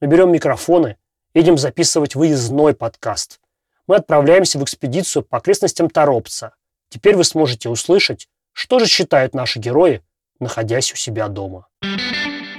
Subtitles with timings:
[0.00, 0.96] мы берем микрофоны,
[1.34, 3.40] едем записывать выездной подкаст.
[3.86, 6.54] Мы отправляемся в экспедицию по окрестностям Торопца.
[6.88, 10.02] Теперь вы сможете услышать, что же считают наши герои,
[10.38, 11.66] находясь у себя дома.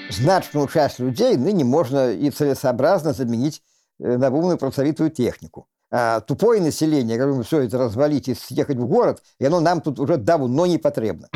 [0.09, 3.62] Значную часть людей ныне можно и целесообразно заменить
[4.00, 5.68] э, на умную pracoвитую технику.
[5.89, 10.00] А тупое население, говорю, все это развалить и съехать в город, и оно нам тут
[10.00, 11.30] уже давно не потребно.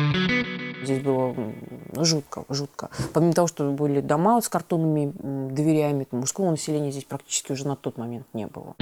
[0.86, 1.34] Здесь было
[1.96, 2.90] жутко, жутко.
[3.12, 5.12] Помимо того, что были дома с картонными
[5.52, 8.76] дверями, мужского населения здесь практически уже на тот момент не было.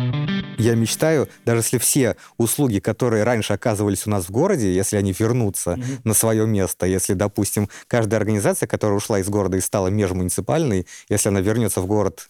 [0.59, 5.15] Я мечтаю, даже если все услуги, которые раньше оказывались у нас в городе, если они
[5.19, 6.01] вернутся mm-hmm.
[6.05, 11.31] на свое место, если, допустим, каждая организация, которая ушла из города и стала межмуниципальной, если
[11.31, 12.29] она вернется в город,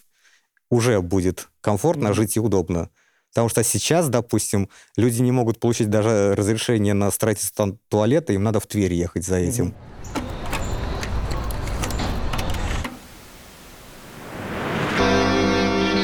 [0.70, 2.14] уже будет комфортно mm-hmm.
[2.14, 2.90] жить и удобно.
[3.34, 8.60] Потому что сейчас, допустим, люди не могут получить даже разрешение на строительство туалета, им надо
[8.60, 9.74] в Тверь ехать за этим.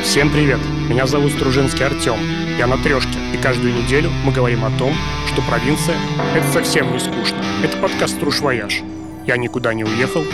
[0.02, 0.58] Всем привет!
[0.88, 2.18] Меня зовут Стружинский Артем.
[2.58, 4.92] Я на трешке, и каждую неделю мы говорим о том,
[5.32, 5.96] что провинция—
[6.34, 7.40] это совсем не скучно.
[7.62, 8.80] Это подкаст «Струж Вояж».
[9.24, 10.24] Я никуда не уехал,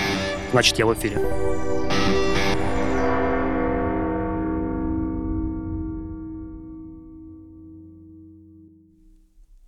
[0.51, 1.21] значит, я в эфире.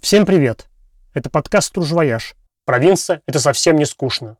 [0.00, 0.68] Всем привет!
[1.12, 2.36] Это подкаст «Стружвояж».
[2.64, 4.38] Провинция– это совсем не скучно.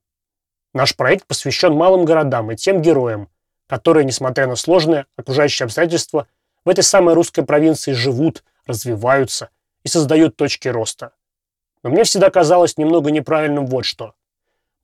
[0.72, 3.28] Наш проект посвящен малым городам и тем героям,
[3.66, 6.28] которые, несмотря на сложные окружающие обстоятельства,
[6.64, 9.50] в этой самой русской провинции живут, развиваются
[9.82, 11.12] и создают точки роста.
[11.82, 14.14] Но мне всегда казалось немного неправильным вот что.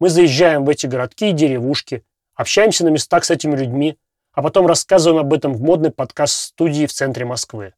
[0.00, 3.96] Мы заезжаем в эти городки и деревушки, общаемся на местах с этими людьми,
[4.32, 7.74] а потом рассказываем об этом в модной подкаст-студии в центре Москвы.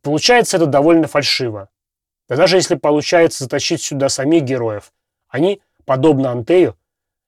[0.00, 1.68] получается это довольно фальшиво.
[2.28, 4.92] Да даже если получается затащить сюда самих героев,
[5.28, 6.76] они, подобно Антею,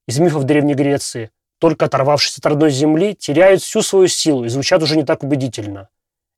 [0.06, 4.82] из мифов Древней Греции, только оторвавшись от родной земли, теряют всю свою силу и звучат
[4.82, 5.88] уже не так убедительно.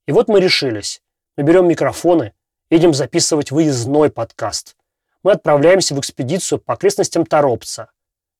[0.07, 1.01] И вот мы решились.
[1.37, 2.35] Мы берем микрофоны,
[2.71, 4.77] едем записывать выездной подкаст.
[5.23, 7.91] Мы отправляемся в экспедицию по окрестностям Торопца.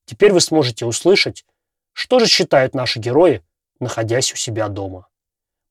[0.05, 1.45] Теперь вы сможете услышать,
[1.93, 3.45] что же считают наши герои,
[3.79, 5.07] находясь у себя дома.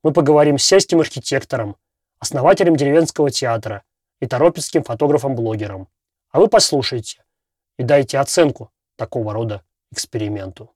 [0.04, 1.76] Мы поговорим с сельским архитектором,
[2.20, 3.84] основателем деревенского театра,
[4.22, 5.90] и торопецким фотографам-блогерам.
[6.32, 7.26] А вы послушайте
[7.78, 10.72] и дайте оценку такого рода эксперименту.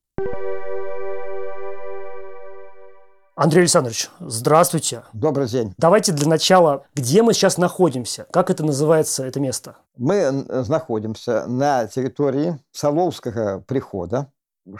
[3.38, 5.03] Андрей Александрович, здравствуйте.
[5.11, 5.73] Добрый день.
[5.78, 8.28] Давайте для начала, где мы сейчас находимся?
[8.31, 9.75] Как это называется, это место?
[9.97, 14.31] Мы находимся на территории Соловского прихода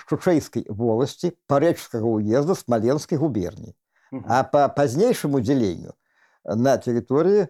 [0.08, 3.76] Шушейской волости Пореческого уезда Смоленской губернии.
[4.12, 4.24] Угу.
[4.28, 5.94] А по позднейшему делению
[6.46, 7.50] на территории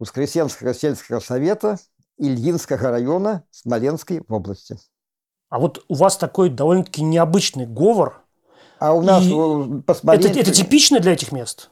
[0.00, 1.78] Воскресенского сельского совета
[2.16, 4.78] Ильинского района Смоленской области.
[5.50, 8.22] А вот у вас такой довольно-таки необычный говор.
[8.78, 9.30] А у нас и...
[9.30, 11.70] по это, это типично для этих мест?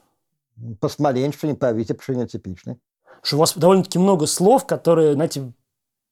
[0.79, 2.77] По Смоленщине, по Витебщине типичны.
[3.23, 5.51] Что у вас довольно-таки много слов, которые, знаете,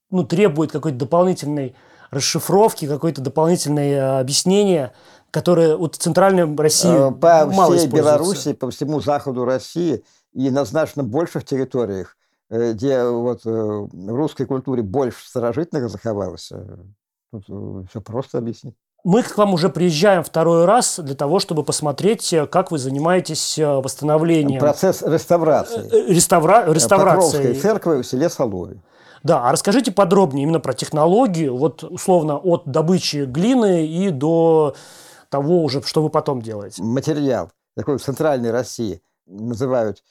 [0.10, 1.76] ну, требуют какой-то дополнительной
[2.10, 4.94] расшифровки, какое-то дополнительное э, объяснение,
[5.30, 10.04] которое вот в Центральной России э, по мало всей Беларуси, по всему заходу России–
[10.38, 12.16] и на значно больших территориях,
[12.50, 16.64] э, где вот э, в русской культуре больше старожитных заховалось, э,
[17.32, 18.76] тут все просто объяснить.
[19.04, 24.60] Мы к вам уже приезжаем второй раз для того, чтобы посмотреть, как вы занимаетесь восстановлением.
[24.60, 26.12] Процесс реставрации.
[26.12, 26.72] Реставра...
[26.72, 27.38] Реставрации.
[27.38, 28.82] Покровской церкви в селе Солове.
[29.24, 34.76] Да, а расскажите подробнее именно про технологию, вот условно от добычи глины и до
[35.30, 36.84] того уже, что вы потом делаете.
[36.84, 40.04] Материал такой в центральной России называют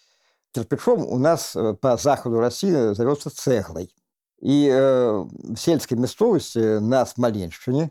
[0.56, 3.94] кирпичом у нас э, по заходу России зовется цеглой.
[4.40, 7.90] И э, в сельской местности на Смоленщине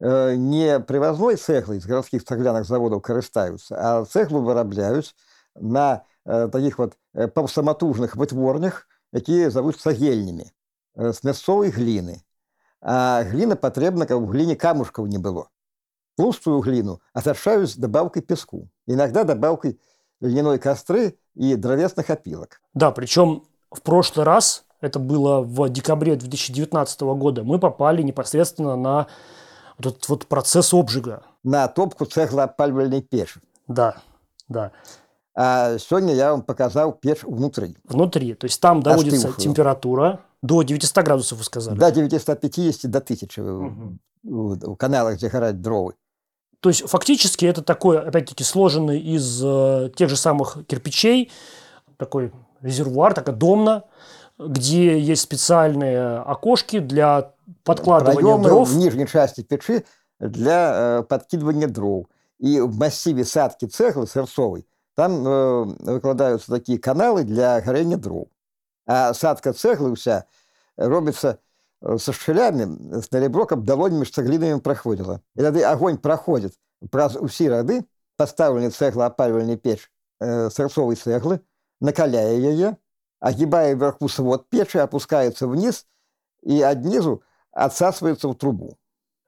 [0.00, 5.14] э, не привозной цеглой из городских цегляных заводов користаются, а цеглу вырабляют
[5.54, 10.52] на э, таких вот э, повсаматужных вытворнях, якія завуцца гельнями
[10.94, 12.22] э, з мясцовай глины.
[12.80, 15.50] А глина патрэбна, каб у глине камушкаў не было.
[16.16, 19.80] Толстую глину освещают добавкой песку, иногда добавкой
[20.20, 22.60] льняной костры и дровесных опилок.
[22.74, 29.06] Да, причем в прошлый раз, это было в декабре 2019 года, мы попали непосредственно на
[29.78, 31.22] вот этот вот процесс обжига.
[31.42, 33.40] На топку цеглоопаливальной печи.
[33.66, 33.96] Да,
[34.48, 34.72] да.
[35.34, 37.76] А сегодня я вам показал печь внутри.
[37.84, 39.42] Внутри, то есть там доводится Остывшую.
[39.42, 41.78] температура до 900 градусов, вы сказали?
[41.78, 43.98] До 950 до 1000 угу.
[44.22, 45.94] в каналах, где горят дровы.
[46.60, 51.32] То есть фактически это такой, опять-таки, сложенный из э, тех же самых кирпичей,
[51.96, 53.84] такой резервуар, такая домна,
[54.38, 57.32] где есть специальные окошки для
[57.64, 58.68] подкладывания Проемы дров.
[58.68, 59.84] в нижней части печи
[60.18, 62.06] для э, подкидывания дров.
[62.38, 68.28] И в массиве садки цеглы сырцовой там э, выкладываются такие каналы для горения дров.
[68.86, 70.26] А садка цеглы вся
[70.76, 71.38] робится
[71.97, 72.67] со шчелями,
[73.01, 75.19] с нареброком долонями з цаглінамі праходзіла.
[75.35, 76.53] І тады огонь проходит
[76.89, 77.83] праз усе рады,
[78.17, 81.41] поставлены цеглоопаливальная печь э, сырцовой цеглы,
[81.81, 82.77] накаляя ее,
[83.19, 85.85] огибая вверху свод печи, опускается вниз
[86.41, 87.21] и от низу
[87.51, 88.77] отсасывается в трубу.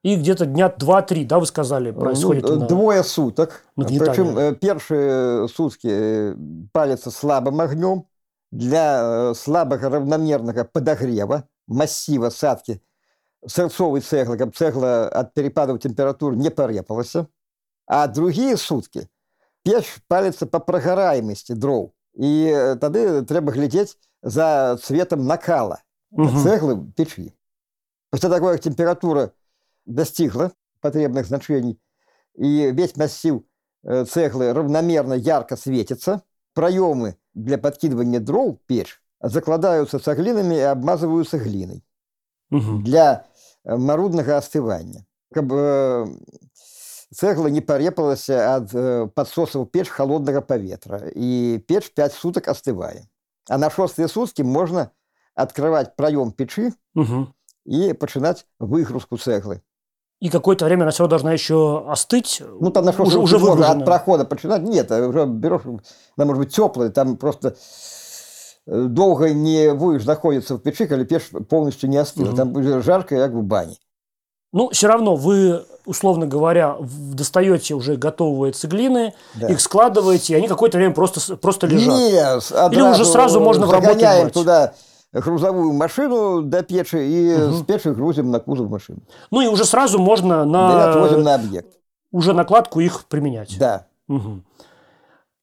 [0.03, 2.43] И где-то дня два-три, да, вы сказали, происходит?
[2.43, 3.63] Ну, на- Двое суток.
[3.75, 4.13] нагнетание.
[4.13, 6.35] Причем э, первые сутки э,
[6.71, 8.05] палится слабым огнем
[8.51, 9.01] для
[9.31, 12.82] э, слабого равномерного подогрева массива садки
[13.46, 17.14] сырцовой цеглы, как цегла от перепадов температур не порепалась.
[17.86, 19.08] А другие сутки
[19.62, 21.90] печь палится по прогораемости дров.
[22.14, 26.42] И э, тады трэба глядеть за цветом накала Мгм.
[26.42, 27.34] цеглы печи.
[28.10, 29.32] После того, как температура
[29.86, 31.80] достигла потребных значений,
[32.34, 33.42] и весь массив
[33.84, 36.22] э, цеглы равномерно ярко светится,
[36.54, 38.66] проемы для подкидывания дров в
[39.22, 41.82] печь закладываются цаглинами и обмазываются глиной
[42.50, 42.82] Мгм.
[42.84, 43.26] для
[43.64, 45.06] э, марудного остывания.
[45.32, 46.18] Как бы
[47.14, 53.08] цегла не порепалась от э, подсосов печь холодного поветра, и печь пять суток остывая.
[53.48, 54.90] А на шестые сутки можно
[55.34, 57.32] открывать проем печи Мгм.
[57.64, 59.62] и начинать выгрузку цеглы.
[60.20, 62.40] И какое-то время она все должна еще остыть.
[62.60, 64.62] Ну, там на уже, уже можно от прохода начинать.
[64.62, 65.62] Нет, а уже берешь,
[66.16, 67.54] она может быть теплая, там просто э,
[68.66, 72.28] долго не будешь находиться в печи, когда печь полностью не остыла.
[72.28, 72.36] Мгм.
[72.36, 73.76] Там будет жарко, как в бане.
[74.54, 76.76] Ну, все равно вы, условно говоря,
[77.14, 79.48] достаете уже готовые цеглины, Да.
[79.48, 81.96] их складываете, и они какое-то время просто, просто лежат.
[81.98, 84.32] Нет, Или уже сразу можно в работу брать?
[84.32, 84.74] туда
[85.12, 87.54] грузовую машину до печи и Мгм.
[87.54, 88.98] с печи грузим на кузов машины.
[89.30, 91.68] Ну и уже сразу можно Да, на отвозим на объект.
[92.10, 93.56] уже накладку их применять.
[93.58, 93.86] Да.
[94.06, 94.44] Мгм.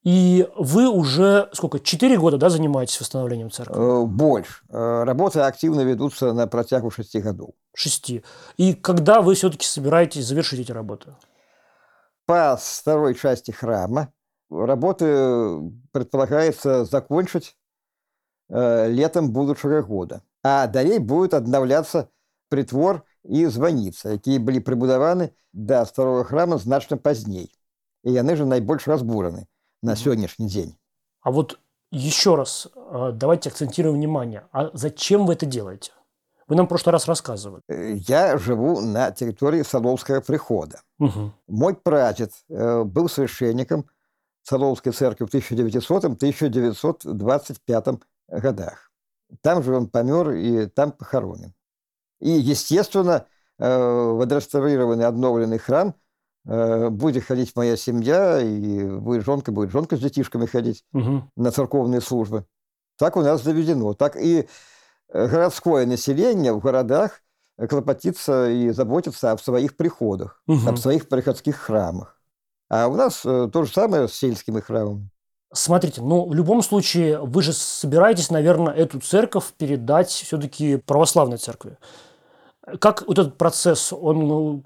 [0.05, 1.81] И вы уже сколько?
[1.81, 3.75] Четыре года, да, занимаетесь восстановлением церкви?
[3.75, 4.63] Э, Больше.
[4.69, 7.51] Э, Работы активно ведутся на протягу шести годов.
[7.75, 8.23] Шести.
[8.59, 11.15] И когда вы все-таки собираетесь завершить эти работы?
[12.27, 14.13] По второй части храма
[14.51, 17.57] работы предполагается закончить
[18.51, 20.23] э, летом будущего года.
[20.43, 22.09] А далее будет обновляться
[22.51, 27.51] притвор и званіца, якія былі прыбудаваны да старого храма значна пазней.
[28.05, 29.47] І яны же найбольш разбураны
[29.82, 30.76] на сённяшні дзень.
[31.22, 31.60] А вот
[31.92, 34.42] еще раз э, давайте акцентируем внимание.
[34.52, 35.92] А зачем вы это делаете?
[36.48, 37.62] Вы нам в прошлый раз рассказывали.
[37.70, 40.82] Э, Я живу на территории Соловского прихода.
[41.00, 41.34] Мгм.
[41.48, 43.86] Мой прадед э, был священником
[44.44, 48.92] Соловской церкви в 1900-1925 годах.
[49.42, 51.54] Там же он помер и там похоронен.
[52.20, 53.26] И, естественно,
[53.58, 55.94] в отреставрированный, обновленный храм
[56.90, 61.30] будет ходить моя семья, и будет жонка, будет жонка с детишками ходить Мгм.
[61.36, 62.46] на церковные службы.
[62.98, 63.94] Так у нас заведено.
[63.94, 64.48] Так и
[65.14, 67.22] э, городское население в городах
[67.58, 70.68] э, клопотится и заботится о своих приходах, Мгм.
[70.70, 72.20] об своих приходских храмах.
[72.70, 75.10] А у нас э, то же самое с сельскими храмами.
[75.52, 81.78] Смотрите, ну, в любом случае, вы же собираетесь, наверное, эту церковь передать все-таки православной церкви.
[82.81, 84.63] Как вот этот процесс, он ну,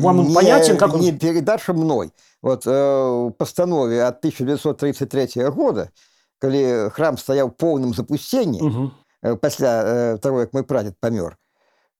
[0.00, 0.76] вам он Не- понятен?
[0.76, 1.00] Как он...
[1.00, 2.12] Не передача мной.
[2.42, 5.90] Вот э, в постанове от 1933 года,
[6.38, 8.92] когда храм стоял в полном запустении, Мгм.
[9.22, 11.36] э, пасля э, того, як мой прадед памёр,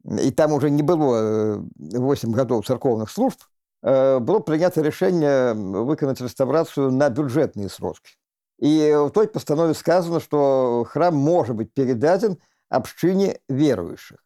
[0.04, 3.38] і там уже не было э, 8 гадоў царкоўных служб,
[3.82, 8.12] э, было прынята рашэнне выканаць рэстаўрацыю на бюджэтныя сродкі.
[8.58, 12.36] І в той пастанове сказано, што храм можа быць перададзен
[12.68, 14.18] абшчыне верующих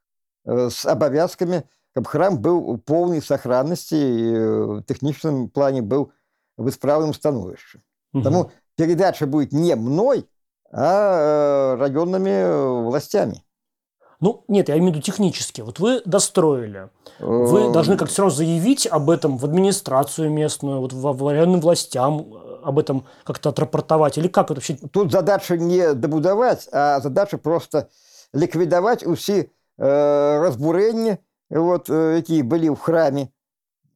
[0.46, 1.62] э, з абавязкамі,
[1.94, 6.10] каб храм быў у поўнай сохраннасці і э, в тэхнічным плане быў
[6.56, 7.80] в исправным становішчы.
[8.12, 8.24] Мгм.
[8.24, 10.26] Тому передача будет не мной,
[10.72, 13.42] а э, районными э, властями.
[14.22, 15.62] Ну, нет, я имею в виду технически.
[15.62, 16.90] Вот вы достроили.
[17.18, 21.28] Вы Э, должны как-то все равно заявить об этом в администрацию местную, вот в, в
[21.28, 24.18] районным властям э, об этом как-то отрапортовать.
[24.18, 24.74] Или как это вообще?
[24.74, 27.88] Тут задача не добудаваць, а задача просто
[28.32, 31.16] ліквідаваць усе э, разбурэнні,
[31.50, 33.28] вот, э, якія былі ў храме,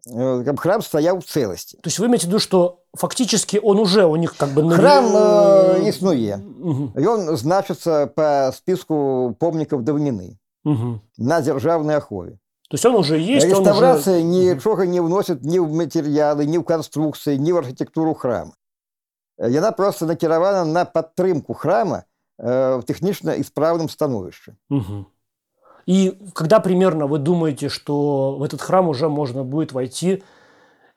[0.09, 1.77] э, каб храм стаяў у цэласці.
[1.83, 4.63] То есть вы имеете в виду, что фактически он уже у них как бы...
[4.63, 6.37] на- Храм э, існуе.
[6.37, 6.93] Мгм.
[6.97, 11.01] Ён значыцца па спіску помнікаў даўніны Мгм.
[11.19, 12.39] на дзяржаўнай ахове.
[12.69, 13.71] То есть он уже есть, он уже...
[13.71, 18.53] Реставрация нічога не вносит ни в материалы, ни в конструкции, ни в архитектуру храма.
[19.39, 22.05] Яна просто накіравана на падтрымку храма
[22.41, 24.57] э, в тэхнічна ісправным становішчы.
[24.71, 25.07] Мгм.
[25.86, 30.24] И когда примерно вы думаете, что в этот храм уже можно будет войти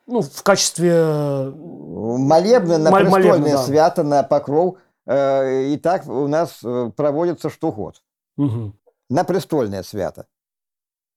[0.07, 0.93] Ну, в качестве...
[0.93, 3.63] э, Молебны на молебны, да.
[3.63, 4.77] свято, на покров.
[5.07, 8.03] Э, И так у нас э, проводится что год.
[8.37, 8.75] Мгм.
[9.11, 10.27] На престольное свято.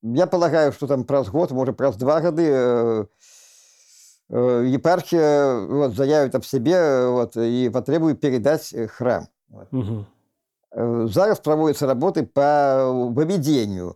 [0.03, 3.05] Я полагаю, что там праз год, может, праз два годы э,
[4.29, 9.27] епархия вот, заявит об себе вот, и потребует передать храм.
[9.71, 10.05] Мгм.
[10.71, 13.95] Э, Зараз проводятся работы по выведению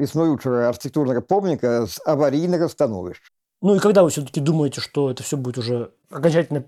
[0.00, 3.22] існуючого архитектурного помника с аварийного становища.
[3.62, 6.64] Ну и когда вы все-таки думаете, что это все будет уже окончательно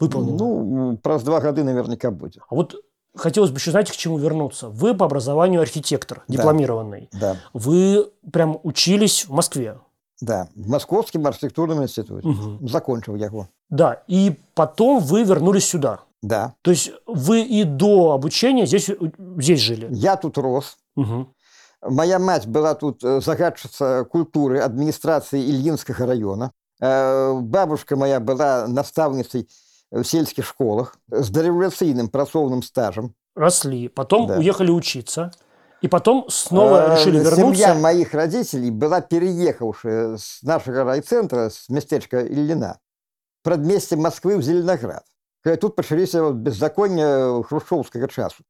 [0.00, 0.36] выполнено?
[0.36, 2.38] Ну, праз два года наверняка будет.
[2.50, 2.76] А вот
[3.16, 4.68] хотелось бы еще, знаете, к чему вернуться.
[4.68, 6.34] Вы по образованию архитектор, Да.
[6.36, 7.08] дипломированный.
[7.20, 9.78] Да, Вы прям учились в Москве.
[10.20, 10.48] да.
[10.54, 12.28] В Московском архитектурном институте.
[12.28, 12.68] Мгм.
[12.68, 13.48] Закончил я его.
[13.70, 15.98] Да, и потом вы вернулись сюда.
[16.22, 16.54] Да.
[16.62, 18.90] То есть вы и до обучения здесь,
[19.38, 19.88] здесь жили.
[19.90, 20.76] Я тут рос.
[20.96, 21.32] Мгм.
[21.82, 26.52] Моя мать была тут э, загадчица культуры администрации Ильинского района.
[26.80, 29.48] Э, Бабушка моя была наставницей
[29.90, 33.14] в сельских школах с дореволюционным працовным стажем.
[33.36, 34.38] Росли, потом Да.
[34.38, 35.30] уехали учиться.
[35.82, 37.74] И потом снова Э, решили Семья вернуться.
[37.74, 42.78] моих родителей была переехавшая с нашего райцентра, с местечка Ильина,
[43.42, 45.04] в предместе Москвы в Зеленоград.
[45.46, 48.42] Когда тут почались вот беззакония хрущевского часу.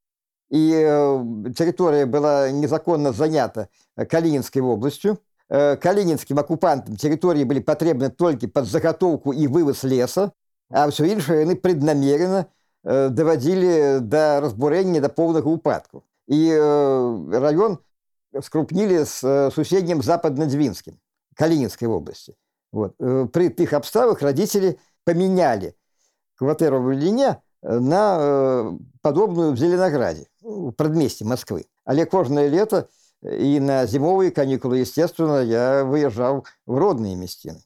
[0.48, 5.18] И э, территория была незаконно занята э, Калининской областью.
[5.50, 10.32] Э, Калининским оккупантам территории были потребны только под заготовку и вывоз леса,
[10.70, 12.46] а все іншае яны преднамеренно
[12.82, 16.02] э, доводили до разбурения, до полного упадку.
[16.26, 17.78] И э, район
[18.40, 20.94] скрупнили с э, суседнім западно-двинским,
[21.34, 22.36] Калининской области.
[22.72, 22.94] Вот.
[22.98, 25.74] Э, При тых обставах родители поменяли
[26.36, 31.66] квартиру в Ильине э, на э, подобную в Зеленограде, в предместе Москвы.
[31.84, 32.88] Але кожное лето
[33.22, 37.60] и на зимовые каникулы, естественно, я выезжал в родные местины.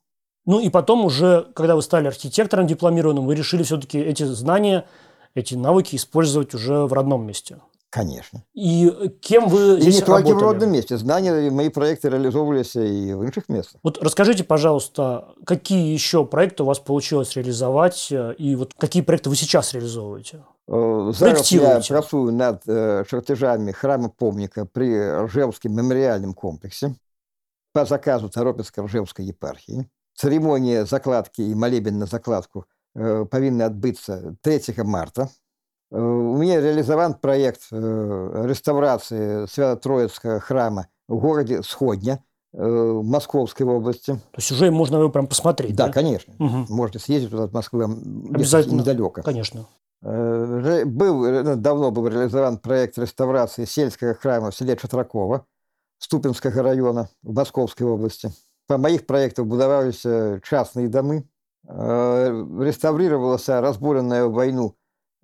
[0.46, 4.86] Ну и потом уже, когда вы стали архитектором дипломированным, вы решили все-таки эти знания,
[5.34, 7.60] эти навыки использовать уже в родном месте.
[7.90, 8.44] Конечно.
[8.54, 8.88] И
[9.20, 10.96] кем вы И здесь не только в родном месте.
[10.96, 13.80] Знания, и мои проекты реализовывались и в інших местах.
[13.82, 19.28] Вот расскажите, пожалуйста, какие еще проекты у вас получилось реализовать, э, и вот какие проекты
[19.28, 20.44] вы сейчас реализовываете?
[20.68, 26.94] Э, Зараз я працую над э, чертежами храма помника при Ржевском мемориальном комплексе
[27.72, 29.88] по заказу Торопецкой Ржевской епархии.
[30.14, 35.28] Церемония закладки и молебен на закладку э, повинны отбыться 3 марта.
[35.92, 42.62] Э, У меня реализован проект э, реставрации Свято-Троицкого храма в городе Сходня э,
[43.02, 44.12] Московской области.
[44.14, 45.92] То есть уже можно его прям посмотреть, Да, да?
[45.92, 46.34] конечно.
[46.38, 46.66] Мгм.
[46.68, 48.80] Можете съездить туда от Москвы Обязательно.
[48.80, 49.22] недалеко.
[49.22, 49.66] Конечно.
[50.02, 55.44] Был, давно был реализован проект реставрации сельского храма в селе Чатракова
[55.98, 58.32] Ступинского района в Московской области.
[58.66, 60.06] По моих проектах будовались
[60.42, 61.28] частные домы.
[61.66, 64.74] Реставрировалась разбуренная в войну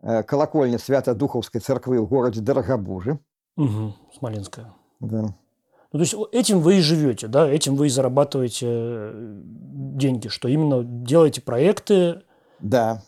[0.03, 3.19] колокольня Свято-Духовской церкви в городе Дорогобуже.
[3.57, 3.95] Мгм.
[4.19, 4.75] Смоленская.
[5.01, 5.35] Да.
[5.93, 9.41] Ну, то есть этим вы и живете, да, этим вы и зарабатываете э,
[9.95, 12.23] деньги, что именно делаете проекты.
[12.61, 13.03] да.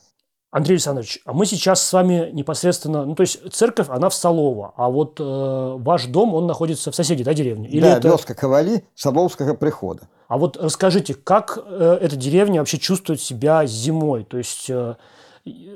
[0.50, 4.72] Андрей Александрович, а мы сейчас с вами непосредственно, ну, то есть церковь, она в Солово,
[4.78, 7.68] а вот э, ваш дом, он находится в соседней, да, деревне?
[7.68, 8.08] Или да, это...
[8.08, 10.08] вёска Ковали Соловского прихода.
[10.26, 14.24] А вот расскажите, как э, эта деревня вообще чувствует себя зимой?
[14.24, 14.94] То есть э,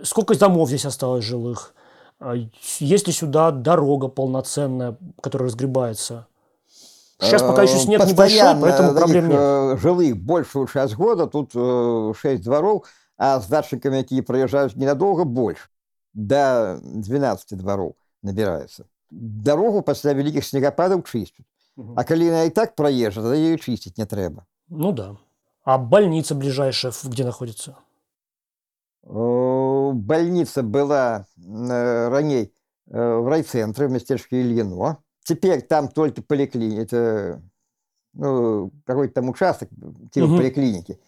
[0.04, 1.74] сколько домов здесь осталось жилых?
[2.20, 2.34] А
[2.78, 6.26] Есть ли сюда дорога полноценная, которая разгребается?
[7.20, 9.38] Сейчас пока еще Э, снег небольшой, постоянно поэтому таких, проблем нет.
[9.38, 12.86] э, жилых большую часть года, тут э, 6 дворов,
[13.16, 15.68] а с дачниками, какие проезжают ненадолго, больше.
[16.14, 18.86] До 12 дворов набирается.
[19.10, 21.46] Дорогу после великих снегопадов чистят.
[21.96, 24.46] А коли она и так проезжена, то ее чистить не треба.
[24.68, 25.16] Ну да.
[25.64, 27.76] А больница ближайшая где находится?
[29.04, 32.54] Э, Больница была э, раней
[32.90, 34.98] э, в райцентре, в местечке Ильино.
[35.24, 36.82] Теперь там только поликлиника.
[36.82, 37.42] Это
[38.14, 39.68] ну, какой-то там участок,
[40.12, 40.36] типа Мгм.
[40.38, 41.00] поликлиники.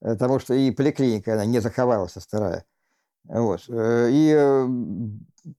[0.00, 2.64] Потому что и поликлиника, она не заховалась, старая.
[3.24, 3.62] Вот.
[3.70, 4.66] И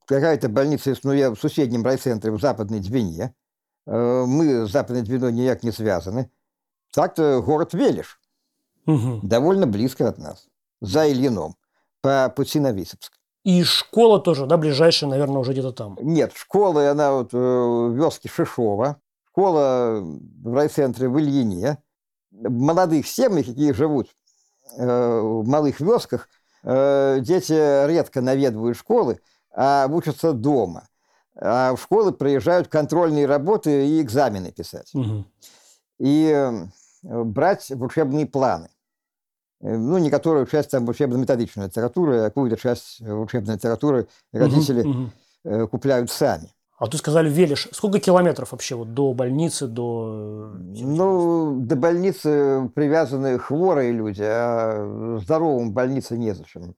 [0.05, 3.33] какая-то больница існує в соседнем райцентре в Западной Двине.
[3.87, 6.29] Мы с Западной Двиной никак не связаны.
[6.93, 8.19] Так-то город Велиш
[8.85, 9.19] Мгм.
[9.27, 10.47] довольно близко от нас,
[10.81, 11.55] за Ильином,
[12.05, 13.13] по пути на Висовск.
[13.43, 15.97] И школа тоже, да, ближайшая, наверное, уже где-то там.
[16.01, 18.97] Нет, школа, она вот э, в вёске Шишова,
[19.27, 21.77] школа в райцентре в Ильине.
[22.31, 24.09] Молодых семьях, какие живут
[24.77, 26.27] э, в малых вёсках,
[26.63, 29.19] э, дети редко наведывают школы,
[29.55, 30.87] а учатся дома.
[31.39, 34.89] А в школы приезжают контрольные работы и экзамены писать.
[34.93, 35.27] Мгм.
[35.99, 36.51] и
[37.03, 38.69] брать в учебные планы.
[39.65, 45.11] Ну, некоторую часть там учебно-методичной литературы, а какую-то часть учебной литературы родители Мгм,
[45.43, 45.67] мгм.
[45.67, 46.49] купляют сами.
[46.77, 47.69] А ты сказали, Велиш.
[47.71, 50.53] Сколько километров вообще вот до больницы, до...
[50.57, 56.75] Ну, до больницы привязаны хворые люди, а здоровым больнице незачем.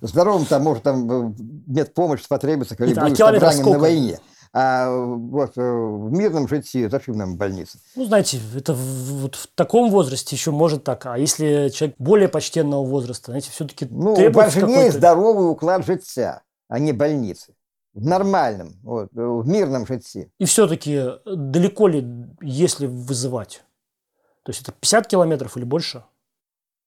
[0.00, 1.34] Здоровым там может там
[1.66, 3.78] медпомощь потребуется, когда а будешь ранен на сколько?
[3.78, 4.18] войне.
[4.58, 7.78] А вот э, в мирном житии зачем нам больница?
[7.94, 8.78] Ну, знаете, это в,
[9.20, 11.04] вот в таком возрасте еще может так.
[11.04, 16.78] А если человек более почтенного возраста, знаете, все-таки Ну, требуется важнее здоровый уклад життя, а
[16.78, 17.54] не больницы.
[17.92, 20.30] В нормальном, вот, в мирном житті.
[20.40, 22.06] И все-таки далеко ли,
[22.40, 23.62] если вызывать?
[24.42, 26.02] То есть это 50 километров или больше?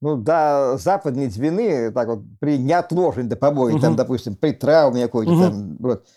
[0.02, 3.96] Ну, до западной Двины, так вот, при неотложной допомоге, там, Мгм.
[3.96, 5.44] допустим, при травме какой-то, Мгм.
[5.44, 6.08] там, вот,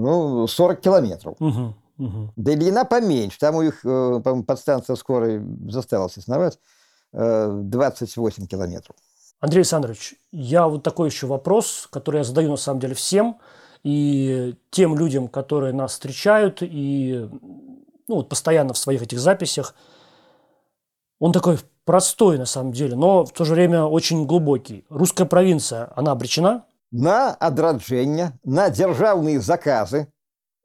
[0.00, 1.36] ну, 40 километров.
[1.40, 2.32] Угу, угу.
[2.36, 3.38] Да и длина поменьше.
[3.38, 6.58] Там у них, э, по-моему, подстанция скорой заставилась основать
[7.12, 8.96] э, 28 километров.
[9.40, 13.38] Андрей Александрович, я вот такой еще вопрос, который я задаю на самом деле всем
[13.82, 17.28] и тем людям, которые нас встречают и
[18.08, 19.74] ну, вот постоянно в своих этих записях.
[21.18, 24.84] Он такой простой на самом деле, но в то же время очень глубокий.
[24.88, 26.64] Русская провинция, она обречена?
[26.96, 30.06] На адраджэнне, на державные заказы,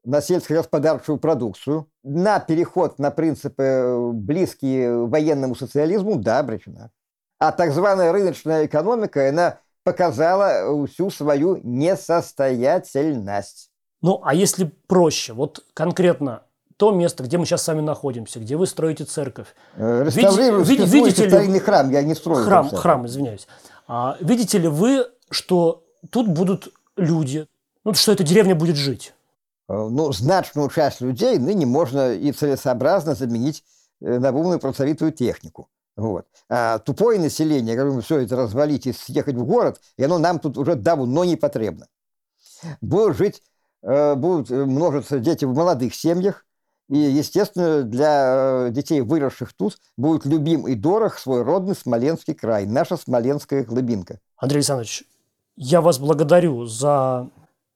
[0.06, 6.92] на сельскохозяйственную продукцию, на переход на принципы, э, близкие военному социализму, да, обречена.
[7.40, 13.72] А так званая рыночная экономика, она показала всю свою несостоятельность.
[14.04, 16.44] Ну, а если проще, вот конкретно
[16.78, 20.86] то место, где мы сейчас с вами находимся, где вы строите церковь, Э, Реставрирую види-
[20.86, 22.46] свой видите ли- храм, я не строю.
[22.46, 23.48] храм, храм, извиняюсь.
[23.88, 27.48] А, видите ли вы, что тут будут люди,
[27.84, 29.14] ну, что эта деревня будет жить?
[29.68, 33.64] Э, Ну, значную часть людей ныне можно и целесообразно заменить
[34.02, 35.70] э, на умную pracoвитую технику.
[35.96, 36.26] Вот.
[36.50, 40.58] А тупое население, говорю, все это развалить и съехать в город, и оно нам тут
[40.58, 41.88] уже давно не потребно.
[42.82, 43.42] Будут жить,
[43.82, 46.46] э, будут множиться дети в молодых семьях,
[46.90, 52.98] и, естественно, для детей, выросших тут, будет любим и дорог свой родный Смоленский край, наша
[52.98, 54.20] смоленская глубинка.
[54.38, 55.06] Андрей Александрович,
[55.60, 57.30] я вас благодарю за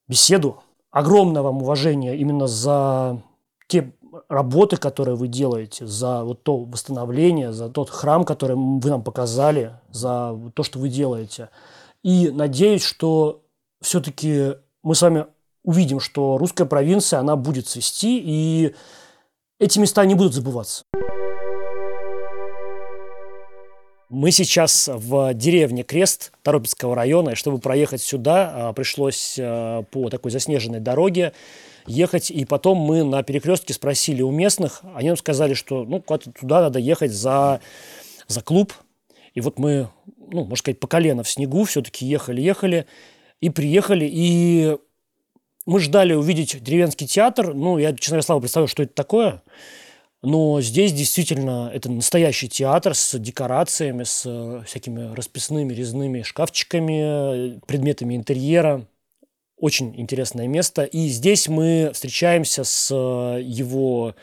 [0.08, 0.64] беседу.
[0.90, 3.22] Огромное вам уважение именно за
[3.68, 3.92] те
[4.30, 9.74] работы, которые вы делаете, за вот то восстановление, за тот храм, который вы нам показали,
[9.92, 11.50] за то, что вы делаете.
[12.04, 13.42] И надеюсь, что
[13.82, 15.26] все-таки мы с вами
[15.64, 18.76] увидим, что русская провинция, она будет цвести, и
[19.60, 20.86] эти места не будут забываться.
[24.14, 30.12] Мы сейчас в деревне Крест Торопецкого района, и чтобы проехать сюда, а, пришлось а, по
[30.12, 31.34] такой заснеженной дороге
[31.88, 36.32] ехать, и потом мы на перекрестке спросили у местных, они нам сказали, что ну, куда-то
[36.32, 37.60] туда надо ехать за,
[38.28, 38.74] за клуб,
[39.34, 42.86] и вот мы, ну, можно сказать, по колено в снегу все-таки ехали-ехали,
[43.42, 44.78] и приехали, и
[45.66, 49.42] мы ждали увидеть деревенский театр, ну, я, честно говоря, слабо представляю, что это такое,
[50.24, 57.60] но здесь действительно это настоящий театр с декорациями, с э, всякими расписными резными шкафчиками, э,
[57.68, 58.88] предметами интерьера.
[59.58, 60.84] Очень интересное место.
[60.84, 64.16] И здесь мы встречаемся с э, его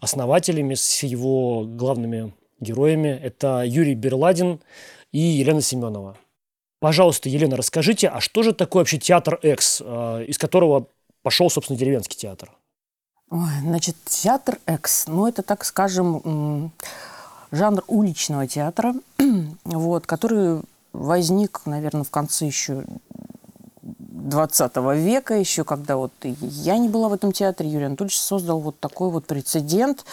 [0.00, 3.08] основателями, с его главными героями.
[3.08, 4.60] Это Юрий Берладин
[5.12, 6.18] и Елена Семенова.
[6.80, 10.88] Пожалуйста, Елена, расскажите, а что же такое вообще театр X, э, из которого
[11.22, 12.50] пошел, собственно, деревенский театр?
[13.30, 16.70] Ой, значит, театр Экс, ну, это, так скажем,
[17.50, 18.94] жанр уличного театра,
[19.64, 20.62] вот, который
[20.92, 22.84] возник, наверное, в конце еще
[23.82, 28.78] 20 века, еще когда вот я не была в этом театре, Юрий Анатольевич создал вот
[28.78, 30.04] такой вот прецедент,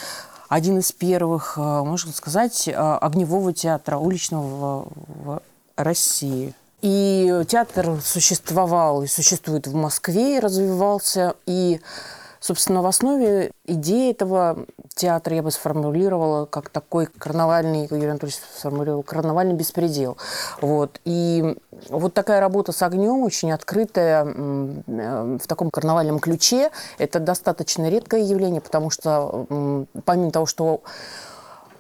[0.49, 5.41] один из первых, э, можно сказать, э, огневого театра уличного в
[5.75, 6.53] России.
[6.81, 11.79] И театр существовал и существует в Москве, и развивался, и
[12.43, 19.01] Собственно, в основе идеи этого театра я бы сформулировала как такой карнавальный, Юрий Анатольевич сформулировал,
[19.01, 20.17] карнавальный беспредел.
[20.59, 20.99] Вот.
[21.05, 21.55] И
[21.87, 28.59] вот такая работа с огнем, очень открытая в таком карнавальном ключе, это достаточно редкое явление,
[28.59, 30.81] потому что помимо того, что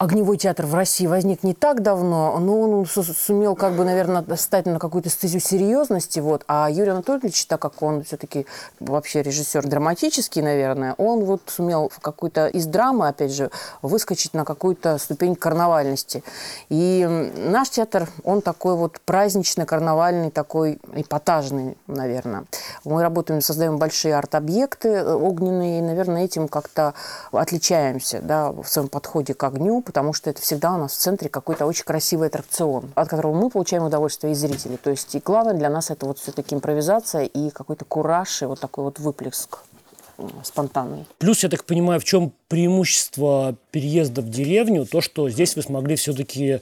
[0.03, 4.25] Огневой театр в России возник не так давно, но он су- сумел, как бы, наверное,
[4.35, 6.19] стать на какую-то стезю серьезности.
[6.19, 6.43] Вот.
[6.49, 8.45] А Юрий Анатольевич, так как он все-таки
[8.81, 13.49] вообще режиссер драматический, наверное, он вот сумел в какой-то из драмы, опять же,
[13.81, 16.21] выскочить на какую-то ступень карнавальности.
[16.67, 22.43] И наш театр, он такой вот праздничный, карнавальный, такой эпатажный, наверное.
[22.83, 26.93] Мы работаем, создаем большие арт-объекты э, огненные, и, наверное, этим как-то
[27.31, 31.29] отличаемся да, в своем подходе к огню, потому что это всегда у нас в центре
[31.29, 34.75] какой-то очень красивый аттракцион, от которого мы получаем удовольствие и зрители.
[34.75, 38.59] То есть и главное для нас это вот все-таки импровизация и какой-то кураж, и вот
[38.59, 39.59] такой вот выплеск
[40.43, 41.05] спонтанный.
[41.19, 45.95] Плюс, я так понимаю, в чем преимущество переезда в деревню, то, что здесь вы смогли
[45.95, 46.59] все-таки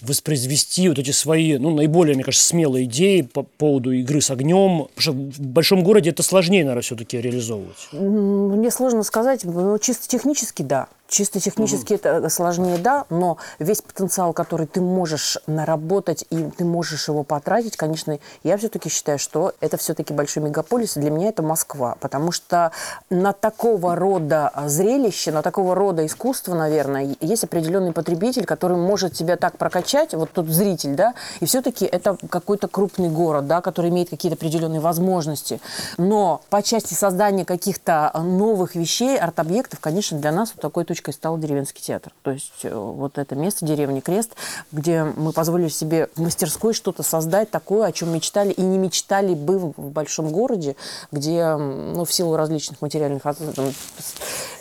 [0.00, 4.88] воспроизвести вот эти свои, ну, наиболее, мне кажется, смелые идеи по поводу игры с огнем.
[4.94, 7.88] Потому что в большом городе это сложнее, наверное, все-таки реализовывать.
[7.92, 10.88] Мне сложно сказать, но чисто технически да.
[11.14, 12.08] Чисто технически mm-hmm.
[12.08, 17.76] это сложнее, да, но весь потенциал, который ты можешь наработать и ты можешь его потратить,
[17.76, 22.32] конечно, я все-таки считаю, что это все-таки большой мегаполис, и для меня это Москва, потому
[22.32, 22.72] что
[23.10, 29.36] на такого рода зрелище, на такого рода искусство, наверное, есть определенный потребитель, который может себя
[29.36, 34.10] так прокачать, вот тот зритель, да, и все-таки это какой-то крупный город, да, который имеет
[34.10, 35.60] какие-то определенные возможности,
[35.96, 41.38] но по части создания каких-то новых вещей, арт-объектов, конечно, для нас вот такой точкой стал
[41.38, 42.12] деревенский театр.
[42.22, 44.32] То есть э, вот это место, деревни Крест,
[44.72, 49.34] где мы позволили себе в мастерской что-то создать такое, о чем мечтали и не мечтали
[49.34, 50.76] бы в большом городе,
[51.12, 53.22] где, ну, в силу различных материальных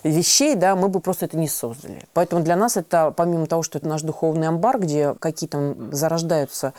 [0.04, 2.04] вещей, да, мы бы просто это не создали.
[2.14, 6.74] Поэтому для нас это, помимо того, что это наш духовный амбар, где какие-то зарождаются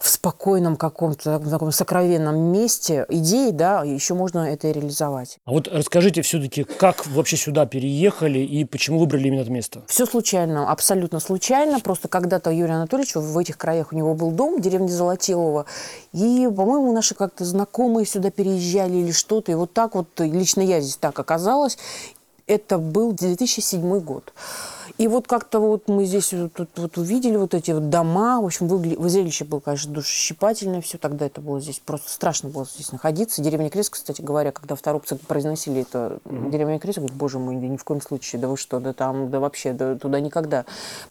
[0.00, 5.38] в спокойном каком-то таком сокровенном месте идеи, да, еще можно это реализовать.
[5.44, 9.82] А вот расскажите все-таки, как вообще сюда переехали и почему выбрали именно это место?
[9.88, 11.80] Все случайно, абсолютно случайно.
[11.80, 15.66] Просто когда-то Юрий Анатольевич в этих краях у него был дом в деревне Золотилово.
[16.14, 19.52] И, по-моему, наши как-то знакомые сюда переезжали или что-то.
[19.52, 21.76] И вот так вот, лично я здесь так оказалась.
[22.46, 24.32] Это был 2007 год.
[24.98, 28.40] И вот как-то вот мы здесь вот, вот, вот увидели вот эти вот дома.
[28.40, 28.96] В общем, выгля...
[29.08, 30.98] зрелище было, конечно, душесчипательное все.
[30.98, 33.42] Тогда это было здесь просто страшно было здесь находиться.
[33.42, 36.50] Деревня Крест, кстати говоря, когда в Торопце произносили это, mm-hmm.
[36.50, 39.30] деревня Крест, говорит, боже мой, да ни в коем случае, да вы что, да там,
[39.30, 40.64] да вообще, да туда никогда.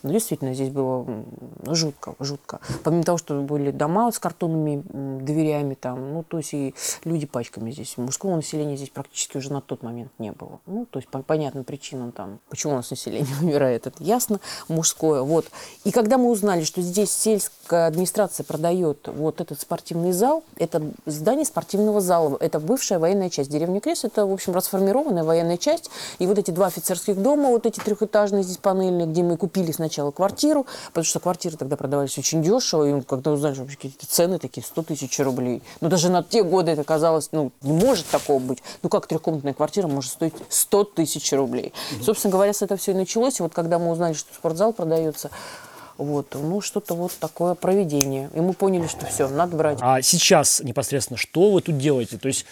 [0.03, 2.59] Но действительно, здесь было ну, жутко, жутко.
[2.83, 4.83] Помимо того, что были дома с картонными
[5.21, 7.97] дверями там, ну, то есть и люди пачками здесь.
[7.97, 10.59] Мужского населения здесь практически уже на тот момент не было.
[10.65, 15.21] Ну, то есть по понятным причинам там, почему у нас население умирает это ясно, мужское.
[15.21, 15.45] Вот.
[15.83, 21.45] И когда мы узнали, что здесь сельская администрация продает вот этот спортивный зал, это здание
[21.45, 23.49] спортивного зала, это бывшая военная часть.
[23.49, 25.89] Деревня Крест– это, в общем, расформированная военная часть.
[26.19, 30.11] И вот эти два офицерских дома, вот эти трехэтажные здесь панельные, где мы купили сначала
[30.11, 34.63] квартиру, потому что квартиры тогда продавались очень дешево, и когда узнали, что какие-то цены такие,
[34.63, 35.61] 100 тысяч рублей.
[35.81, 38.59] Но даже на те годы это казалось, ну, не может такого быть.
[38.83, 41.73] Ну, как трехкомнатная квартира может стоить 100 тысяч рублей.
[42.01, 43.39] Собственно говоря, с этого все и началось.
[43.39, 45.29] И вот когда мы узнали, что спортзал продается,
[45.97, 48.29] вот, ну, что-то вот такое проведение.
[48.33, 49.79] И мы поняли, что все, надо брать.
[49.81, 52.17] А сейчас непосредственно что вы тут делаете?
[52.17, 52.45] То есть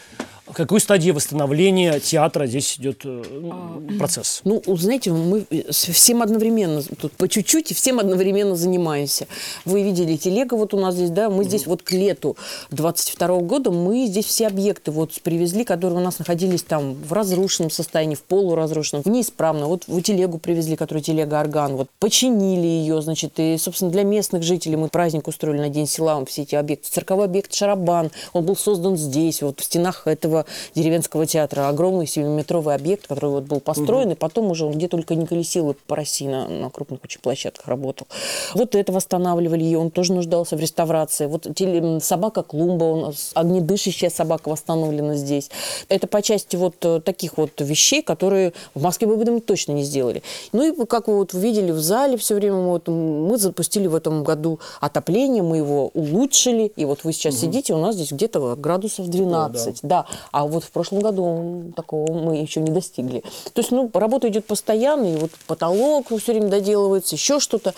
[0.48, 4.42] в какой стадии восстановления театра здесь идет э, а, процесс?
[4.46, 9.28] Ну, знаете, мы всем одновременно, тут по чуть-чуть, и всем одновременно занимаемся.
[9.66, 12.38] Вы видели телега вот у нас здесь, да, мы здесь вот к лету
[12.72, 17.70] 22 года мы здесь все объекты вот привезли, которые у нас находились там в разрушенном
[17.70, 19.68] состоянии, в полуразрушенном, в неисправном.
[19.68, 24.78] Вот в телегу привезли, которая телега-орган, вот починили ее, значит, и, собственно, для местных жителей
[24.78, 26.90] мы праздник устроили на День села, все эти объекты.
[26.90, 31.70] Цирковой объект Шарабан, он был создан здесь, вот в стенах этого Мариинского деревенского театра.
[31.70, 34.14] Огромный 7-метровый объект, который вот был построен, угу.
[34.14, 37.68] и потом уже он где только не колесил по России на, на крупных очень площадках
[37.68, 38.08] работал.
[38.54, 41.26] Вот это восстанавливали, и он тоже нуждался в реставрации.
[41.28, 45.50] Вот теле, собака Клумба, он, огнедышащая собака восстановлена здесь.
[45.90, 49.84] Это по части вот э, таких вот вещей, которые в Москве бы мы точно не
[49.84, 50.24] сделали.
[50.54, 53.96] Ну и как вы вот видели в зале все время, мы, вот, мы запустили в
[53.96, 57.42] этом году отопление, мы его улучшили, и вот вы сейчас угу.
[57.42, 59.80] сидите, у нас здесь где-то градусов 12.
[59.82, 60.06] Да, да.
[60.32, 63.22] А вот в прошлом году такого мы еще не достигли.
[63.54, 67.74] То есть, ну, работа идет постоянно, и вот потолок все время доделывается, еще что-то.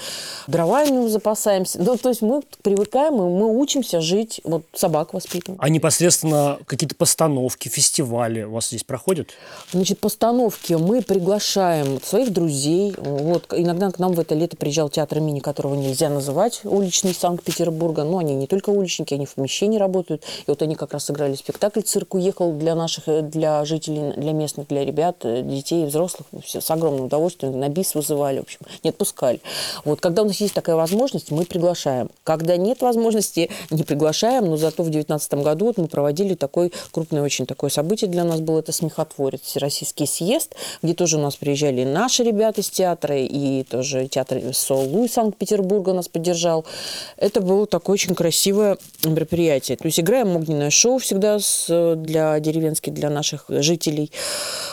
[0.47, 1.81] Дровами запасаемся.
[1.81, 5.59] Ну, то есть мы привыкаем, и мы учимся жить, вот собак воспитываем.
[5.61, 9.29] А непосредственно какие-то постановки, фестивали у вас здесь проходят?
[9.71, 12.93] Значит, постановки мы приглашаем своих друзей.
[12.97, 18.03] Вот, иногда к нам в это лето приезжал театр имени, которого нельзя называть уличный Санкт-Петербурга.
[18.03, 20.23] Но они не только уличники, они в помещении работают.
[20.23, 24.13] И вот они как раз сыграли спектакль «Цирк уехал» приехал для наших, э, для жителей,
[24.15, 28.43] для местных, для ребят, э, детей, взрослых, все с огромным удовольствием, на бис вызывали, в
[28.43, 29.41] общем, не отпускали.
[29.85, 32.09] Вот, когда у нас есть такая возможность, мы приглашаем.
[32.23, 37.21] Когда нет возможности, не приглашаем, но зато в 2019 году вот мы проводили такой крупное
[37.23, 41.83] очень такое событие для нас было, это «Смехотворец», Всероссийский съезд, где тоже у нас приезжали
[41.83, 46.65] наши ребята из театра, и тоже театр Солу из Санкт-Петербурга нас поддержал.
[47.17, 49.77] Это было такое очень красивое мероприятие.
[49.77, 54.11] То есть играем огненное шоу всегда с, для для деревенских, для наших жителей.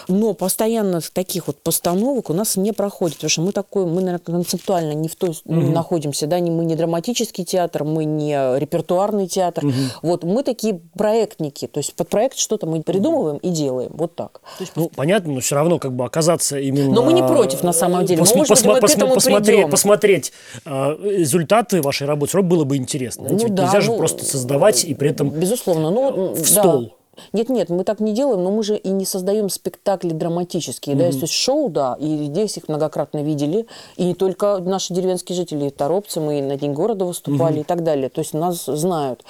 [0.08, 4.18] Но постоянно таких вот постановок у нас не проходит, потому что мы такой, мы, наверное,
[4.18, 5.60] концептуально не в той угу.
[5.60, 9.64] находимся, да, не, мы не драматический театр, мы не репертуарный театр.
[9.64, 9.74] Угу.
[10.02, 14.40] Вот мы такие проектники, то есть под проект что-то мы придумываем и делаем, вот так.
[14.60, 16.92] Есть, ну, понятно, но все равно как бы оказаться именно...
[16.92, 18.22] Но мы не против, на самом деле.
[18.22, 19.70] Пос- Может пос- быть, мы пос- к этому посмотреть, придем.
[19.70, 20.32] посмотреть
[20.64, 23.28] э, результаты вашей работы, все равно было бы интересно.
[23.30, 25.30] Ну, да, Нельзя ну, же просто создавать и при этом...
[25.30, 25.90] Безусловно.
[25.90, 26.44] Ну, в да.
[26.44, 26.96] стол.
[27.32, 30.98] Нет, нет, мы так не делаем, но мы же и не создаем спектакли драматические, mm-hmm.
[30.98, 35.66] да, есть шоу, да, и здесь их многократно видели, и не только наши деревенские жители,
[35.66, 37.60] и торопцы, мы на День города выступали mm-hmm.
[37.60, 39.24] и так далее, то есть нас знают.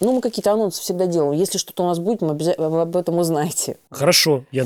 [0.00, 3.18] Ну, мы какие-то анонсы всегда делаем, если что-то у нас будет, мы обязательно, об этом
[3.18, 3.78] узнаете.
[3.90, 4.64] Хорошо, я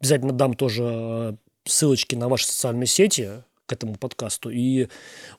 [0.00, 1.32] обязательно дам тоже э,
[1.64, 4.50] ссылочки на ваши социальные сети, к этому подкасту.
[4.50, 4.88] И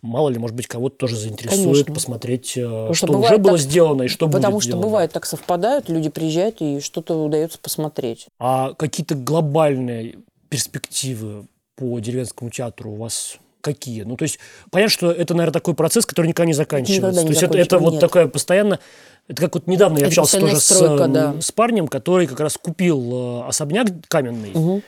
[0.02, 1.94] мало ли, может быть, кого-то тоже заинтересует Конечно.
[1.94, 4.70] посмотреть, э, потому что, что уже было так, сделано и что потому будет Потому что
[4.70, 4.88] сделано.
[4.88, 8.28] бывает так совпадают, люди приезжают и что-то удается посмотреть.
[8.40, 14.04] А какие-то глобальные перспективы по деревенскому театру у вас какие?
[14.04, 14.40] Ну, то есть,
[14.70, 17.02] понятно, что это, наверное, такой процесс, который никогда не заканчивается.
[17.02, 18.80] Никогда не то есть, это, это вот такое постоянно...
[19.28, 21.36] Это как вот недавно я это общался тоже стройка, с, да.
[21.42, 24.82] с парнем, который как раз купил э, особняк каменный, угу.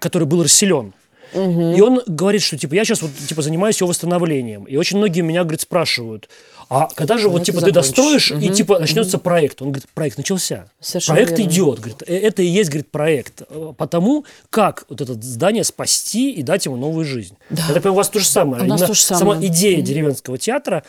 [0.00, 0.94] который был расселен.
[1.32, 1.76] Угу.
[1.76, 4.64] И он говорит, что типа я сейчас вот типа занимаюсь его восстановлением.
[4.64, 6.28] И очень многие меня, говорит, спрашивают,
[6.68, 8.40] а когда же вот типа ты, достроишь угу.
[8.40, 9.24] и типа начнется угу.
[9.24, 9.62] проект?
[9.62, 10.70] Он говорит, проект начался.
[10.80, 11.50] Совершенно проект верно.
[11.50, 11.78] идет.
[11.78, 13.42] Говорит, «Э, это и есть, говорит, проект.
[13.76, 17.36] Потому как вот это здание спасти и дать ему новую жизнь.
[17.50, 17.62] Да.
[17.68, 18.64] Я так понимаю, у вас то же самое.
[18.64, 19.34] У нас то же самое.
[19.36, 20.82] Сама идея деревенского театра,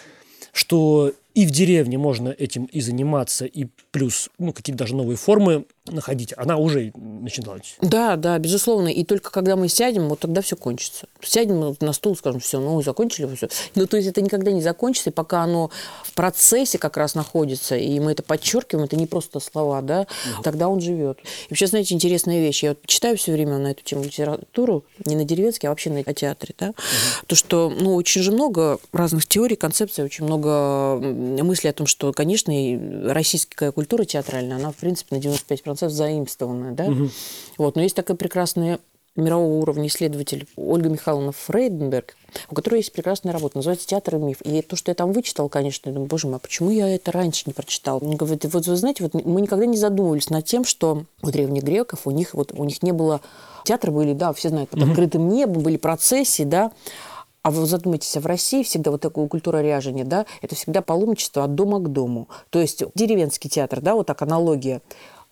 [0.52, 5.66] что и в деревне можно этим и заниматься, и плюс ну, какие-то даже новые формы
[5.92, 7.76] находить, она уже начиналась.
[7.82, 8.88] Да, да, безусловно.
[8.88, 11.08] И только когда мы сядем, вот тогда все кончится.
[11.22, 13.50] Сядем на стул, скажем, все, ну, закончили, все.
[13.76, 15.70] Ну, то есть это никогда не закончится, и пока оно
[16.04, 20.44] в процессе как раз находится, и мы это подчеркиваем, это не просто слова, да, угу.
[20.44, 21.20] тогда он живет.
[21.20, 22.64] И вообще, знаете, интересная вещь.
[22.64, 26.04] Я вот читаю все время на эту тему литературу, не на деревенский, а вообще на
[26.14, 26.76] театре, да, угу.
[27.28, 30.98] то, что, ну, очень же много разных теорий, концепций, очень много
[31.44, 32.54] мыслей о том, что, конечно,
[33.14, 36.86] российская культура театральная, она, в принципе, на 95% концов заимствованная, да.
[36.86, 37.10] Угу.
[37.58, 38.80] Вот, но есть такая прекрасная
[39.16, 42.16] мирового уровня исследователь Ольга Михайловна Фрейденберг,
[42.52, 44.42] у которой есть прекрасная работа, называется «Театр и миф».
[44.44, 47.12] И то, что я там вычитал, конечно, я думаю, боже мой, а почему я это
[47.12, 47.98] раньше не прочитал?
[48.02, 51.64] Он говорит, вот вы знаете, вот мы никогда не задумывались над тем, что у древних
[51.64, 53.22] греков у них, вот, у них не было...
[53.64, 56.72] Театры были, да, все знают, под открытым небом, были процессии, да,
[57.42, 61.44] а вы задумайтесь, а в России всегда вот такая культура ряжения, да, это всегда паломничество
[61.44, 62.28] от дома к дому.
[62.50, 64.82] То есть деревенский театр, да, вот так аналогия.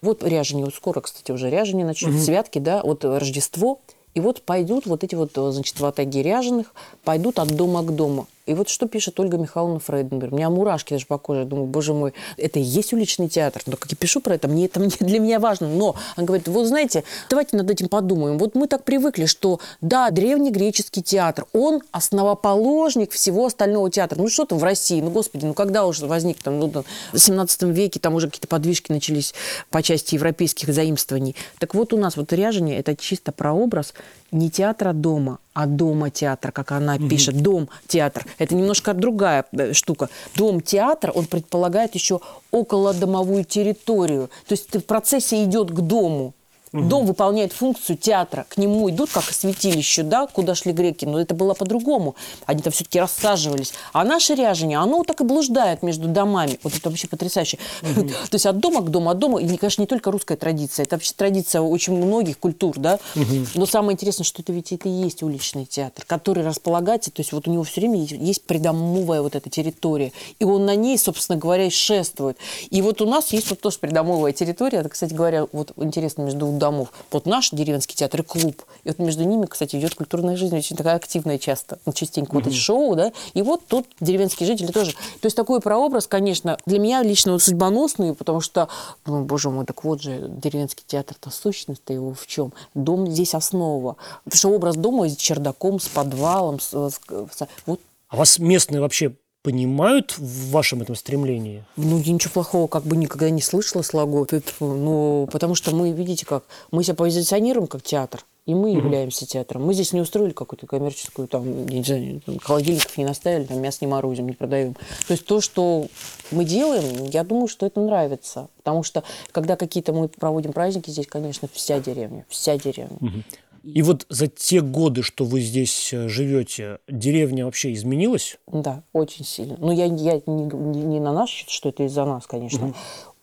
[0.05, 2.21] Вот ряжение, вот скоро, кстати, уже ряжение начнут, угу.
[2.21, 3.79] святки, да, вот Рождество.
[4.13, 8.27] И вот пойдут вот эти вот, значит, ватаги ряженых, пойдут от дома к дому.
[8.45, 10.31] И вот что пишет Ольга Михайловна Фрейденберг.
[10.31, 11.41] У меня мурашки даже по коже.
[11.41, 13.63] Я думаю, боже мой, это и есть уличный театр.
[13.65, 15.67] Но как я пишу про это, мне это мне, для меня важно.
[15.67, 18.37] Но он говорит, вот знаете, давайте над этим подумаем.
[18.37, 24.21] Вот мы так привыкли, что да, древний греческий театр, он основоположник всего остального театра.
[24.21, 25.01] Ну что там в России?
[25.01, 26.71] Ну, господи, ну когда уже возник там, ну,
[27.13, 29.33] в 17 веке там уже какие-то подвижки начались
[29.71, 31.35] по части европейских заимствований.
[31.57, 33.95] Так вот у нас вот ряжение– это чисто прообраз
[34.35, 37.07] не театра дома, а дома театра, как она угу.
[37.07, 38.25] пишет, дом театр.
[38.37, 40.09] Это немножко другая э, штука.
[40.35, 42.19] Дом театр, он предполагает еще
[42.51, 44.29] околодомовую территорию.
[44.47, 46.33] То есть ты в процессе идет к дому.
[46.73, 46.83] Угу.
[46.83, 48.45] Дом выполняет функцию театра.
[48.49, 51.05] К нему идут, как святилище, да, куда шли греки.
[51.05, 52.15] Но это было по-другому.
[52.45, 53.73] Они там все-таки рассаживались.
[53.93, 56.59] А наше ряжение, оно так и блуждает между домами.
[56.63, 57.57] Вот это вообще потрясающе.
[57.81, 58.07] Угу.
[58.29, 59.41] То есть от дома к дому, от дома.
[59.41, 60.83] И, конечно, не только русская традиция.
[60.83, 62.99] Это вообще традиция очень многих культур, да.
[63.15, 63.47] Угу.
[63.55, 67.31] Но самое интересное, что это ведь это и есть уличный театр, который располагается, то есть
[67.31, 70.11] вот у него все время есть придомовая вот эта территория.
[70.39, 72.37] И он на ней, собственно говоря, и шествует.
[72.69, 74.79] И вот у нас есть вот тоже придомовая территория.
[74.79, 76.91] Это, кстати говоря, вот интересно между домов.
[77.11, 78.63] Вот наш деревенский театр и клуб.
[78.83, 81.79] И вот между ними, кстати, идет культурная жизнь очень такая активная часто.
[81.85, 82.35] Ну, частенько mm-hmm.
[82.35, 83.11] вот эти шоу, да.
[83.33, 84.93] И вот тут деревенские жители тоже.
[84.93, 88.67] То есть такой прообраз, конечно, для меня лично вот судьбоносный, потому что,
[89.05, 92.51] ну, боже мой, так вот же, деревенский театр-то сущность-то его в чем?
[92.73, 93.97] Дом здесь основа.
[94.23, 97.79] Потому что образ дома с чердаком, с подвалом, с, с, с, вот.
[98.07, 101.63] А вас местные вообще понимают в вашем этом стремлении?
[101.77, 104.27] Ну, я ничего плохого как бы никогда не слышала слогов.
[104.59, 108.25] Ну, потому что мы, видите как, мы себя позиционируем как театр.
[108.47, 108.77] И мы угу.
[108.77, 109.65] являемся театром.
[109.65, 113.87] Мы здесь не устроили какую-то коммерческую, там, не знаю, холодильников не наставили, там, мясо не
[113.87, 114.73] морозим, не продаем.
[115.07, 115.87] То есть то, что
[116.29, 118.47] мы делаем, я думаю, что это нравится.
[118.57, 122.97] Потому что, когда какие-то мы проводим праздники здесь, конечно, вся деревня, вся деревня.
[122.99, 123.23] Угу.
[123.65, 128.37] И вот за те годы, что вы здесь э, живете, деревня вообще изменилась?
[128.45, 129.57] Да, очень сильно.
[129.59, 132.67] Но ну, я, я не, не, не на наш счет, что это из-за нас, конечно.
[132.67, 132.75] Угу.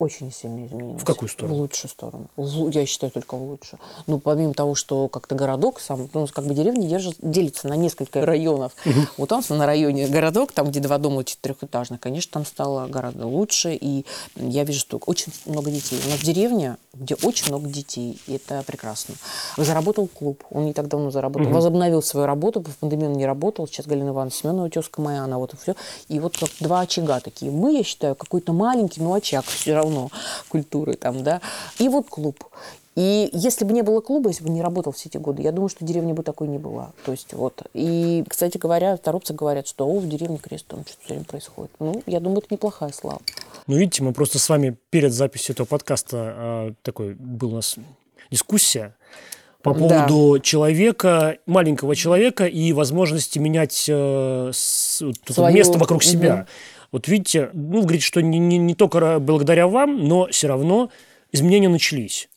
[0.03, 1.01] Очень сильно изменилось.
[1.01, 1.55] В какую сторону?
[1.55, 2.27] В лучшую сторону.
[2.37, 3.79] В- я считаю, только в лучшую.
[4.07, 8.25] Ну, помимо того, что как-то городок сам, ну, как бы деревня держит, делится на несколько
[8.27, 8.73] районов.
[9.17, 13.27] Вот у нас на районе городок, там, где два дома четырехэтажных, конечно, там стало гораздо
[13.27, 13.75] лучше.
[13.81, 14.05] И
[14.37, 15.99] я вижу, что очень много детей.
[16.07, 18.19] У нас деревня, где очень много детей.
[18.27, 19.15] И это прекрасно.
[19.57, 20.43] Заработал клуб.
[20.51, 21.51] Он не так давно заработал.
[21.53, 22.63] Возобновил свою работу.
[22.63, 23.67] В пандемию он не работал.
[23.67, 25.75] Сейчас Галина Ивановна Семенова, тезка моя, она вот и все.
[26.09, 27.51] И вот как два очага такие.
[27.53, 29.92] Мы, я считаю, какой-то маленький, но очаг все равно
[30.49, 31.41] культуры там, да.
[31.79, 32.37] И вот клуб.
[32.95, 35.71] И если бы не было клуба, если бы не работал все эти годы, я думаю,
[35.71, 36.93] что деревня бы такой не была.
[37.07, 37.63] То есть вот.
[37.73, 41.71] И, кстати говоря, торопцы говорят, что о, в деревне крест, там что-то все время происходит.
[41.79, 43.21] Ну, я думаю, это неплохая слава.
[43.67, 47.77] Ну, видите, мы просто с вами перед записью этого подкаста а, такой был у нас
[48.31, 48.95] дискуссия
[49.63, 49.79] по Да.
[50.07, 56.47] поводу человека, маленького человека и возможности менять э, с- Свою- место вокруг себя.
[56.93, 60.91] Вот видите, ну, вы говорите, что не, не- не только благодаря вам, но все равно
[61.33, 62.29] изменения начались.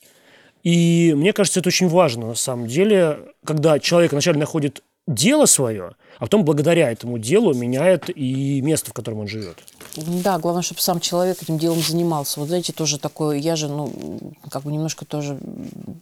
[0.64, 5.92] И мне кажется, это очень важно на самом деле, когда человек вначале находит дело свое,
[6.18, 9.58] а потом благодаря этому делу меняет и место, в котором он живет.
[9.96, 12.40] Да, главное, чтобы сам человек этим делом занимался.
[12.40, 13.92] Вот знаете, тоже такое, я же, ну,
[14.50, 15.40] как бы немножко тоже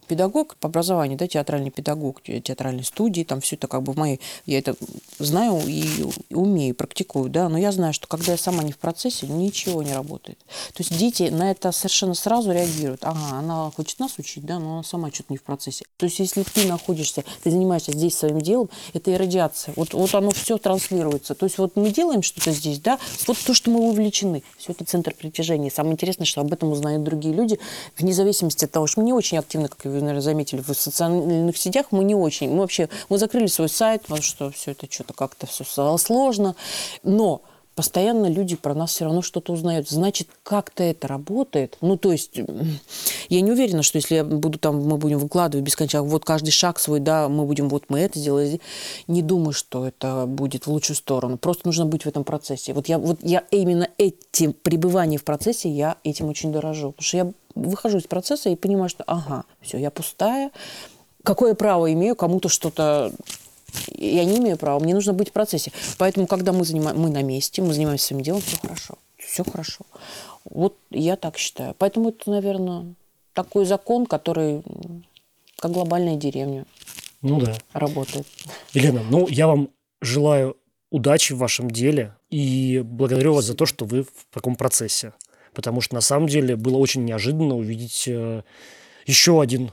[0.07, 3.97] педагог по образованию, да, театральный педагог, те- театральной студии, там все это как бы в
[3.97, 4.75] моей, я это
[5.19, 9.27] знаю и умею, практикую, да, но я знаю, что когда я сама не в процессе,
[9.27, 10.39] ничего не работает.
[10.73, 13.03] То есть дети на это совершенно сразу реагируют.
[13.03, 15.85] Ага, она хочет нас учить, да, но она сама что-то не в процессе.
[15.97, 19.73] То есть если ты находишься, ты занимаешься здесь своим делом, это и радиация.
[19.75, 21.35] Вот, вот оно все транслируется.
[21.35, 24.85] То есть вот мы делаем что-то здесь, да, вот то, что мы увлечены, все это
[24.85, 25.69] центр притяжения.
[25.71, 27.59] Самое интересное, что об этом узнают другие люди,
[27.97, 31.57] вне зависимости от того, что мы не очень активно, как вы, наверное, заметили, в социальных
[31.57, 32.49] сетях мы не очень.
[32.49, 36.55] Мы вообще, мы закрыли свой сайт, потому что все это что-то как-то все стало сложно.
[37.03, 37.41] Но
[37.75, 39.89] постоянно люди про нас все равно что-то узнают.
[39.89, 41.77] Значит, как-то это работает.
[41.81, 42.39] Ну, то есть,
[43.29, 46.79] я не уверена, что если я буду там, мы будем выкладывать бесконечно, вот каждый шаг
[46.79, 48.61] свой, да, мы будем, вот мы это сделали.
[49.07, 51.37] Не думаю, что это будет в лучшую сторону.
[51.37, 52.73] Просто нужно быть в этом процессе.
[52.73, 56.91] Вот я, вот я именно этим пребыванием в процессе, я этим очень дорожу.
[56.91, 60.51] Потому что я выхожу из процесса и понимаю, что, ага, все, я пустая.
[61.23, 63.13] Какое право имею кому-то что-то
[63.97, 65.71] я не имею права, мне нужно быть в процессе.
[65.97, 68.97] Поэтому, когда мы, занимаем, мы на месте, мы занимаемся своим делом, все хорошо.
[69.17, 69.85] Все хорошо.
[70.45, 71.75] Вот я так считаю.
[71.77, 72.93] Поэтому это, наверное,
[73.33, 74.61] такой закон, который
[75.57, 76.65] как глобальная деревня
[77.21, 77.55] Ну да.
[77.73, 78.27] работает.
[78.73, 79.69] Елена, ну я вам
[80.01, 80.57] желаю
[80.91, 85.13] удачи в вашем деле и благодарю вас за то, что вы в таком процессе.
[85.53, 88.41] Потому что на самом деле было очень неожиданно увидеть э,
[89.05, 89.71] еще один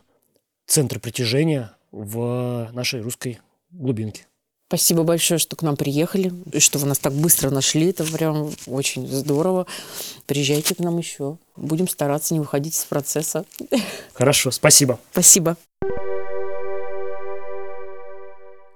[0.67, 3.41] центр притяжения в нашей русской
[3.73, 4.27] глубинке.
[4.69, 7.91] Спасибо большое, что к нам приехали, и что вы нас так быстро нашли.
[7.91, 9.67] Это прям очень здорово.
[10.27, 11.39] Приезжайте к нам еще.
[11.57, 13.45] Будем стараться не выходить из процесса.
[14.13, 15.01] Хорошо, спасибо.
[15.11, 15.57] Спасибо.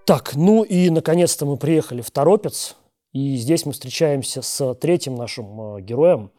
[0.04, 2.74] Так, ну и наконец-то мы приехали в Торопец.
[3.12, 6.33] И здесь мы встречаемся с третьим нашим э, героем.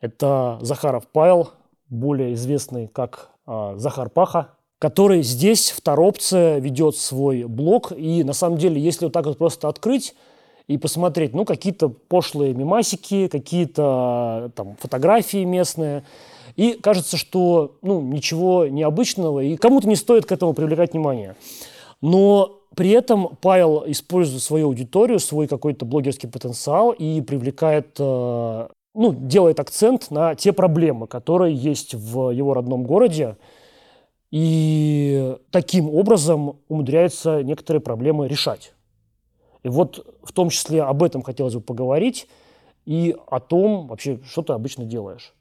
[0.00, 1.50] Это Захаров Павел,
[1.88, 7.92] более известный как э, Захар Паха, который здесь, в Торопце, ведет свой блог.
[7.96, 10.14] И на самом деле, если вот так вот просто открыть
[10.68, 16.04] и посмотреть, ну, какие-то пошлые мемасики, какие-то э, там фотографии местные,
[16.56, 21.36] и кажется, что, ну, ничего необычного, и кому-то не стоит к этому привлекать внимание.
[22.00, 29.12] Но при этом Павел использует свою аудиторию, свой какой-то блогерский потенциал и привлекает, э, ну,
[29.12, 33.36] делает акцент на те проблемы, которые есть в его родном городе.
[34.30, 38.74] И таким образом умудряется некоторые проблемы решать.
[39.62, 42.28] И вот в том числе об этом хотелось бы поговорить
[42.84, 45.34] и о том вообще, что ты обычно делаешь.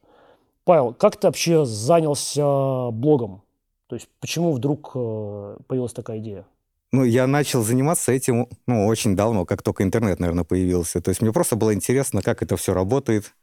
[0.64, 3.42] Павел, как ты вообще занялся блогом?
[3.88, 6.46] То есть почему вдруг э, появилась такая идея?
[6.92, 11.02] Ну, я начал заниматься этим, ну, очень давно, как только интернет, наверное, появился.
[11.02, 13.34] То есть мне просто было интересно, как это все работает.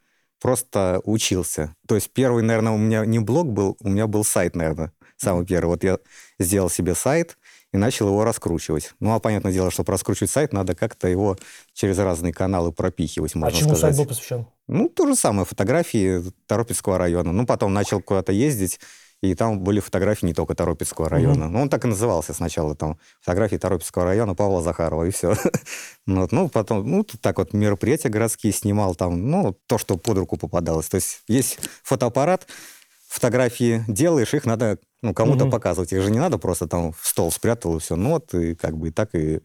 [0.40, 1.74] Просто учился.
[1.86, 4.92] То есть первый, наверное, у меня не блог был, у меня был сайт, наверное,
[5.24, 5.70] самый первый.
[5.70, 5.98] Вот я
[6.38, 7.36] сделал себе сайт
[7.72, 8.94] и начал его раскручивать.
[9.00, 11.36] Ну, а понятное дело, чтобы раскручивать сайт, надо как-то его
[11.72, 13.96] через разные каналы пропихивать, можно а чему сказать.
[13.96, 14.46] сайт был посвящен?
[14.68, 17.32] Ну, то же самое, фотографии Торопецкого района.
[17.32, 18.78] Ну, потом начал куда-то ездить,
[19.24, 21.48] и там были фотографии не только Торопецкого района.
[21.48, 25.34] Ну, он так и назывался сначала, там, фотографии Торопецкого района Павла Захарова, и все.
[26.06, 30.18] ну, вот, ну, потом, ну, так вот мероприятия городские снимал там, ну, то, что под
[30.18, 30.88] руку попадалось.
[30.88, 32.46] То есть есть фотоаппарат,
[33.14, 35.50] фотографии делаешь, их надо ну, кому-то Мгм.
[35.50, 35.92] показывать.
[35.92, 37.96] Их же не надо просто там в стол спрятал, и все.
[37.96, 39.40] Ну, вот, и как бы и так и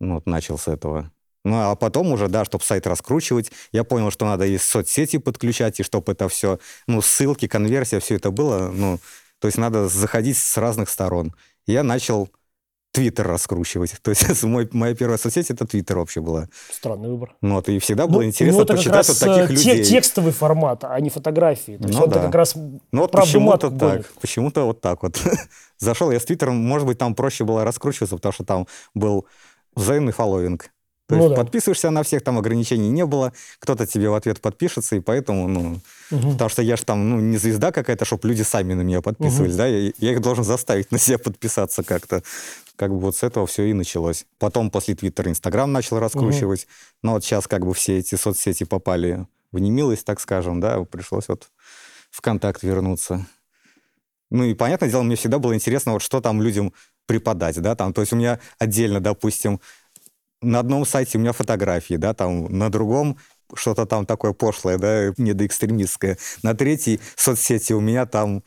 [0.00, 1.10] ну, вот начал с этого.
[1.44, 5.80] Ну, а потом уже, да, чтобы сайт раскручивать, я понял, что надо и соцсети подключать,
[5.80, 8.98] и чтобы это все, ну, ссылки, конверсия, все это было, ну,
[9.38, 11.34] то есть надо заходить с разных сторон.
[11.66, 12.28] Я начал
[12.98, 13.94] Твиттер раскручивать.
[14.02, 16.48] То есть мой, моя первая соцсеть это Твиттер вообще была.
[16.70, 17.34] Странный выбор.
[17.40, 19.52] Ну, вот, и всегда было Ну, интересно ну, это как почитать раз вот таких э,
[19.52, 19.84] людей.
[19.84, 21.76] те- текстовый формат, а не фотографии.
[21.76, 22.22] То есть Ну он да.
[22.22, 25.20] как раз Ну вот почему-то так, почему-то вот так вот.
[25.78, 29.26] Зашел я с Твиттером, может быть, там проще было раскручиваться, потому что там был
[29.76, 30.70] взаимный фолловинг.
[31.08, 31.42] То Ну есть да.
[31.42, 35.80] подписываешься на всех, там ограничений не было, кто-то тебе в ответ подпишется, и поэтому, ну,
[36.10, 36.32] Мгм.
[36.32, 39.56] потому что я же там, ну, не звезда какая-то, чтобы люди сами на меня подписывались,
[39.56, 42.22] да, я, я их должен заставить на себя подписаться как-то.
[42.78, 44.24] Как бы вот с этого все и началось.
[44.38, 46.68] Потом после Твиттера Инстаграм начал раскручивать,
[47.02, 51.26] но вот сейчас как бы все эти соцсети попали в немилость, так скажем, да, пришлось
[51.26, 51.48] вот
[52.10, 53.26] в контакт вернуться.
[54.30, 56.72] Ну и, понятное дело, мне всегда было интересно, вот что там людям
[57.06, 59.60] преподать, да, там, то есть у меня отдельно, допустим,
[60.40, 63.18] на одном сайте у меня фотографии, да, там, на другом
[63.54, 66.16] что-то там такое пошлое, да, недоэкстремистское.
[66.44, 68.44] На третьей соцсети у меня там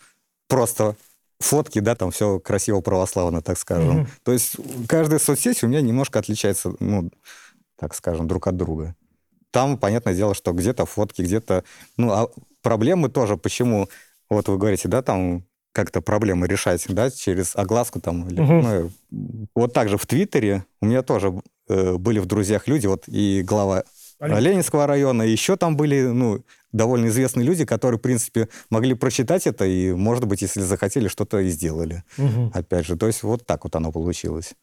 [0.47, 0.95] просто
[1.41, 3.93] фотки, да, там все красиво православно, так скажем.
[4.01, 4.07] Мгм.
[4.23, 4.55] То есть
[4.87, 7.11] каждая соцсеть у меня немножко отличается, ну,
[7.79, 8.95] так скажем, друг от друга.
[9.51, 11.63] Там, понятное дело, что где-то фотки, где-то...
[11.97, 12.29] Ну, а
[12.61, 13.89] проблемы тоже, почему...
[14.29, 18.27] Вот вы говорите, да, там как-то проблемы решать, да, через огласку там.
[18.29, 18.61] или- Мгм.
[19.11, 21.33] ну, вот так же в Твиттере у меня тоже
[21.67, 23.83] э, были в друзьях люди, вот и глава.
[24.19, 29.47] Ленинского района, и еще там были, ну, довольно известные люди, которые, в принципе, могли прочитать
[29.47, 32.03] это и, может быть, если захотели, что-то и сделали.
[32.17, 32.51] Мгм.
[32.53, 34.53] Опять же, то есть вот так вот оно получилось.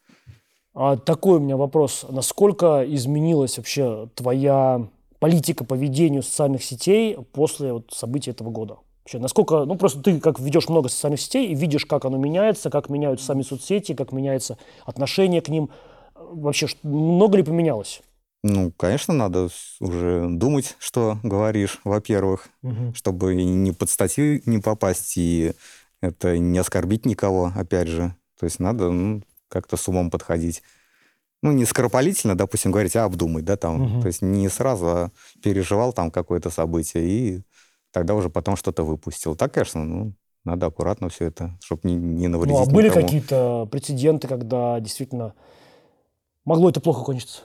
[0.73, 2.05] А такой у меня вопрос.
[2.09, 4.87] Насколько изменилась вообще твоя
[5.19, 8.77] политика по ведению социальных сетей после вот событий этого года?
[9.03, 12.69] Вообще, насколько, ну просто ты как ведешь много социальных сетей и видишь, как оно меняется,
[12.69, 15.69] как меняются сами соцсети, как меняется отношение к ним.
[16.15, 18.01] Вообще, много ли поменялось?
[18.41, 22.47] Ну, конечно, надо уже думать, что говоришь, во-первых,
[22.93, 25.53] чтобы и не под статью не попасть, и
[26.01, 28.15] это не оскорбить никого, опять же.
[28.39, 30.63] То есть надо ну, как-то с умом подходить.
[31.41, 33.81] Ну, не скоропалительно, допустим, говорить, а обдумать, да, там.
[33.81, 34.01] Мгм.
[34.01, 35.11] То есть не сразу, а
[35.41, 37.41] переживал там какое-то событие, и
[37.91, 39.35] тогда уже потом что-то выпустил.
[39.35, 40.13] Так, конечно, ну,
[40.43, 45.33] надо аккуратно все это, чтобы не, не навредить Ну, а были какие-то прецеденты, когда действительно
[46.45, 47.41] могло это плохо кончиться?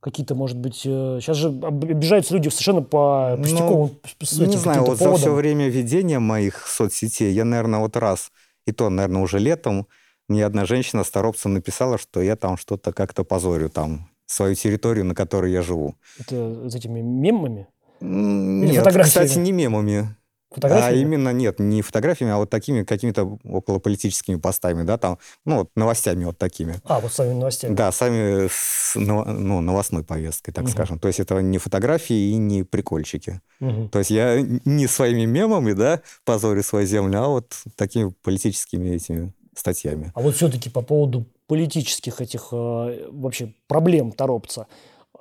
[0.00, 3.90] Какие-то, может быть, э, сейчас же об- обижаются люди совершенно по Ну, пустяковым
[4.32, 5.34] Ну, не знаю, вот за все поводам.
[5.34, 8.30] время ведения моих соцсетей я, наверное, вот раз,
[8.66, 9.88] и то, наверное, уже летом,
[10.28, 15.04] мне одна женщина с торопцем написала, что я там что-то как-то позорю, там, свою территорию,
[15.04, 15.96] на которой я живу.
[16.20, 17.66] Это с этими мемами?
[18.00, 20.14] Нет, кстати, не мемами.
[20.50, 20.96] Фотографиями?
[20.96, 25.70] А именно, нет, не фотографиями, а вот такими какими-то околополитическими постами, да, там, ну, вот
[25.76, 26.76] новостями вот такими.
[26.84, 27.74] А, вот с самими новостями.
[27.74, 30.72] Да, сами с ново- ну, новостной повесткой, так Мгм.
[30.72, 30.98] скажем.
[30.98, 33.40] То есть это не фотографии и не прикольчики.
[33.60, 33.90] Мгм.
[33.90, 39.34] То есть я не своими мемами, да, позорю свою землю, а вот такими политическими этими
[39.54, 40.12] статьями.
[40.14, 44.66] А вот все-таки по поводу политических этих э, вообще проблем Торопца.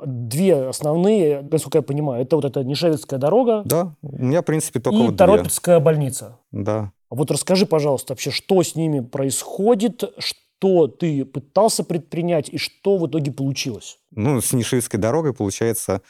[0.06, 4.80] Две основные, насколько я понимаю, это вот эта Нишевецкая дорога Да, у меня, в принципе,
[4.80, 5.26] только и вот две.
[5.26, 6.38] Торопецкая больница.
[6.52, 6.92] Да.
[7.10, 12.98] А вот расскажи, пожалуйста, вообще, что с ними происходит, что ты пытался предпринять и что
[12.98, 13.98] в итоге получилось?
[14.12, 16.02] Ну, с Нишивской дорогой, получается,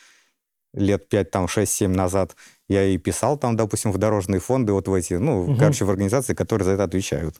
[0.74, 2.36] лет 5, там, 6-7 назад
[2.68, 5.58] я и писал там, допустим, в дорожные фонды, вот в эти, ну, Мгм.
[5.58, 7.36] короче, в организации, которые за это отвечают.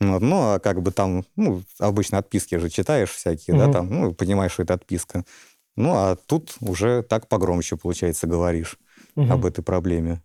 [0.00, 3.72] Вот, ну, а как бы там, ну, обычно отписки же читаешь всякие, да, Мгм.
[3.72, 5.24] там, ну, понимаешь, что это отписка.
[5.76, 8.78] Ну, а тут уже так погромче, получается, говоришь.
[9.16, 9.32] Мгм.
[9.32, 10.22] об этой проблеме.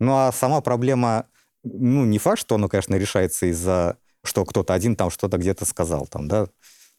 [0.00, 1.26] Ну, а сама проблема,
[1.62, 6.06] ну, не факт, что она, конечно, решается из-за, что кто-то один там что-то где-то сказал,
[6.06, 6.48] там, да.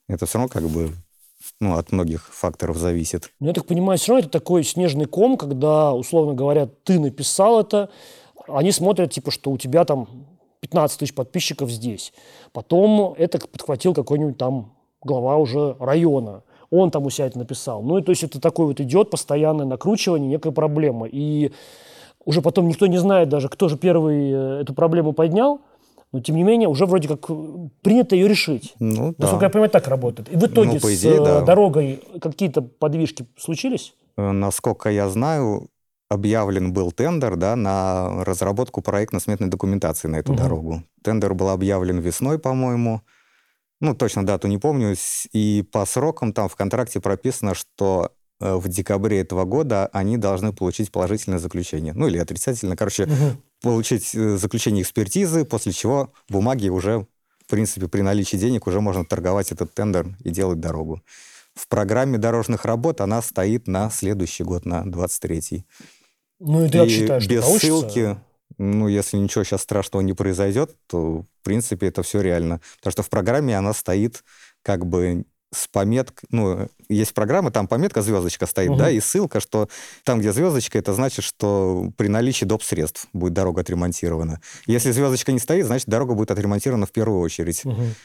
[0.07, 0.91] Это все равно как бы,
[1.59, 3.31] ну, от многих факторов зависит.
[3.39, 7.59] Ну, я так понимаю, все равно это такой снежный ком, когда, условно говоря, ты написал
[7.59, 7.89] это,
[8.47, 10.27] они смотрят, типа, что у тебя там
[10.61, 12.13] 15 тысяч подписчиков здесь.
[12.53, 16.43] Потом это подхватил какой-нибудь там глава уже района.
[16.71, 17.81] Он там у себя это написал.
[17.83, 21.07] Ну, и то есть это такой вот идет постоянное накручивание, некая проблема.
[21.07, 21.51] И
[22.25, 25.61] уже потом никто не знает даже, кто же первый э, эту проблему поднял,
[26.11, 27.33] но тем не менее уже вроде как э,
[27.81, 28.73] принято ее решить.
[28.79, 29.45] Ну, Насколько да.
[29.45, 30.29] я понимаю, так работает.
[30.31, 31.41] И в итоге Ну, по с идее, э, да.
[31.41, 33.93] дорогой какие-то подвижки случились?
[34.17, 35.67] Насколько я знаю,
[36.09, 40.41] объявлен был тендер, да, на разработку проектно-сметной документации на эту Мгм.
[40.41, 40.83] дорогу.
[41.03, 43.01] Тендер был объявлен весной, по-моему.
[43.81, 44.95] Ну, точно дату не помню.
[45.33, 50.53] И по срокам там в контракте прописано, что э, в декабре этого года они должны
[50.53, 51.93] получить положительное заключение.
[51.93, 52.75] Ну, или отрицательное.
[52.77, 53.41] Короче, Мгм.
[53.61, 57.05] получить э, заключение экспертизы, после чего бумаги уже,
[57.45, 61.01] в принципе, при наличии денег уже можно торговать этот тендер и делать дорогу.
[61.55, 65.65] в программе дорожных работ она стоит на следующий год, на 23-й.
[66.41, 67.67] Ну и ты как считаешь, без получится?
[67.67, 68.17] ссылки,
[68.57, 72.61] ну, если ничего сейчас страшного не произойдет, то, в принципе, это все реально.
[72.77, 74.23] Потому что в программе она стоит
[74.61, 78.77] как бы с пометкой, ну, есть программа, там пометка, звездочка стоит, Мгм.
[78.79, 79.69] да, и ссылка, что
[80.03, 82.61] там, где звездочка, это значит, что при наличии доп.
[82.63, 84.41] средств будет дорога отремонтирована.
[84.65, 87.63] Если звездочка не стоит, значит, дорога будет отремонтирована в первую очередь.
[87.63, 87.95] Мгм.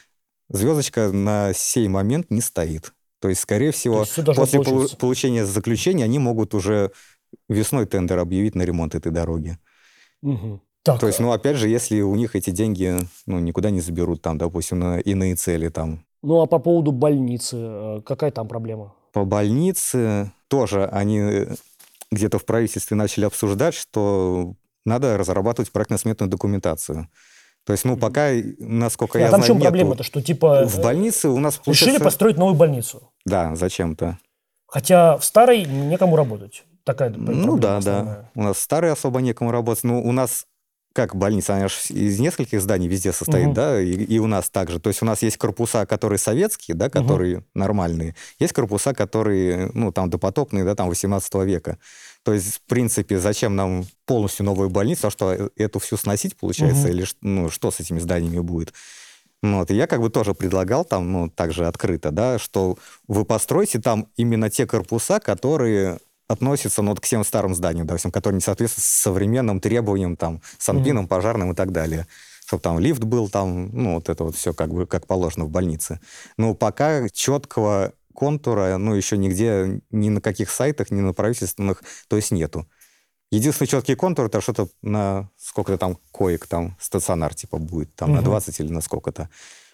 [0.48, 2.92] Звездочка на сей момент не стоит.
[3.20, 4.96] То есть, скорее всего, после полу- получиться.
[4.96, 6.90] получения заключения они могут уже
[7.48, 9.58] весной тендер объявить на ремонт этой дороги.
[10.22, 10.60] Мгм.
[10.82, 12.96] Так, То есть, ну, опять же, если у них эти деньги,
[13.26, 17.56] ну, никуда не заберут, там, допустим, на иные цели, там, ну а по поводу больницы,
[17.58, 18.94] э, какая там проблема?
[19.12, 21.54] по больнице тоже они э,
[22.12, 24.54] где-то в правительстве начали обсуждать, что
[24.86, 27.08] надо разрабатывать проектно-сметную документацию.
[27.64, 29.68] То есть, ну, пока, насколько а я там в знаю, чем нету.
[29.68, 32.04] проблема-то, что типа В э, больнице у нас решили получается...
[32.04, 34.18] построить новую больницу, Да, зачем-то.
[34.66, 36.64] хотя в старой некому работать.
[36.84, 38.04] Такая Ну да, основная.
[38.04, 38.30] да.
[38.34, 39.84] У нас старые особо некому работать.
[39.84, 40.46] Ну, у нас
[40.92, 43.54] как больница, она же из нескольких зданий везде состоит, Мгм.
[43.54, 44.80] да, и, и у нас также.
[44.80, 48.16] То есть у нас есть корпуса, которые советские, да, которые нормальные.
[48.40, 51.78] Есть корпуса, которые, ну, там, допотопные, да, там, 18 века.
[52.24, 56.36] То есть, в принципе, зачем нам полностью новую больницу, а что, э- эту всю сносить,
[56.36, 56.90] получается, Мгм.
[56.90, 58.74] или ну, что с этими зданиями будет?
[59.44, 62.76] Ну, вот, и я как бы тоже предлагал там, ну, также открыто, да, что
[63.06, 65.98] вы постройте там именно те корпуса, которые
[66.30, 71.08] относятся, ну, вот к всем старым зданиям, допустим, которые не соответствуют современным требованиям, там, санпинам,
[71.08, 72.06] пожарным и так далее.
[72.46, 75.50] Чтобы там лифт был, там, ну, вот это вот все как бы как положено в
[75.50, 76.00] больнице.
[76.36, 82.16] Но пока четкого контура, ну, еще нигде, ни на каких сайтах, ни на правительственных, то
[82.16, 82.68] есть нету.
[83.32, 88.20] Единственный четкий контур это что-то на сколько-то там коек, там стационар типа будет, там на
[88.20, 88.24] Мгм.
[88.24, 89.28] 20 или на сколько-то.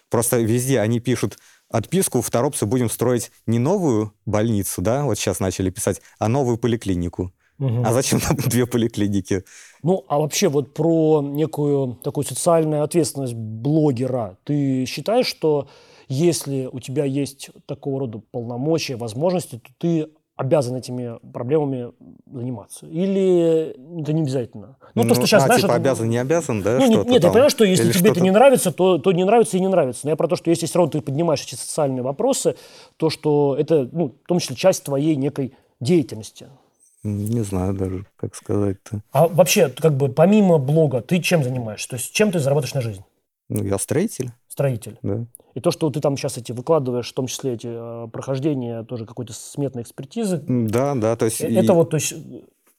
[0.09, 1.37] Просто везде они пишут
[1.69, 6.57] отписку, в Торопце будем строить не новую больницу, да, вот сейчас начали писать, а новую
[6.57, 7.31] поликлинику.
[7.57, 7.85] Мгм.
[7.85, 9.43] А зачем нам две поликлиники?
[9.83, 14.37] Ну, а вообще вот про некую такую социальную ответственность блогера.
[14.43, 15.67] Ты считаешь, что
[16.07, 20.07] если у тебя есть такого рода полномочия, возможности, то ты
[20.37, 21.91] обязан этими проблемами
[22.31, 22.85] заниматься?
[22.85, 23.71] Или
[24.01, 24.77] это не обязательно?
[24.95, 25.61] Ну, то, что сейчас, а, знаешь...
[25.61, 26.73] типа это- обязан, не обязан, да?
[26.73, 27.31] Ну, нет, что-то нет, я там?
[27.33, 30.01] понимаю, что если Или тебе это не нравится, то, то не нравится и не нравится.
[30.03, 32.55] Но я про то, что если все равно ты поднимаешь эти социальные вопросы,
[32.97, 36.47] то что это, ну, в том числе, часть твоей некой деятельности.
[37.03, 39.01] Не знаю даже, как сказать-то.
[39.11, 41.89] А вообще, как бы, помимо блога, ты чем занимаешься?
[41.89, 43.03] То есть, чем ты зарабатываешь на жизнь?
[43.49, 44.97] Ну, я строитель, Строитель.
[45.01, 45.25] да.
[45.57, 49.07] И то, что ты там сейчас эти выкладываешь, в том числе эти э, прохождения тоже
[49.07, 51.41] какой-то сметной экспертизы, Да, да, то есть...
[51.41, 52.13] э, и- это вот, то есть,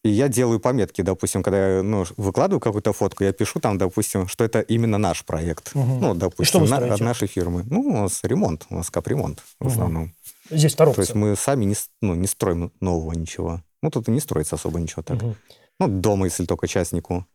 [0.05, 4.29] И я делаю пометки, допустим, когда я ну, выкладываю какую-то фотку, я пишу там, допустим,
[4.29, 5.74] что это именно наш проект.
[5.74, 5.99] Мгм.
[6.01, 7.64] Ну, И допустим, на- от нашей фирмы.
[7.68, 9.72] Ну, у нас ремонт, у нас капремонт в Мгм.
[9.72, 10.12] основном.
[10.49, 13.61] здесь в То есть мы сами не, ну, не строим нового ничего.
[13.83, 15.20] Ну, тут и не строится особо ничего так.
[15.20, 15.35] Мгм.
[15.81, 17.26] Ну, дома, если только частнику,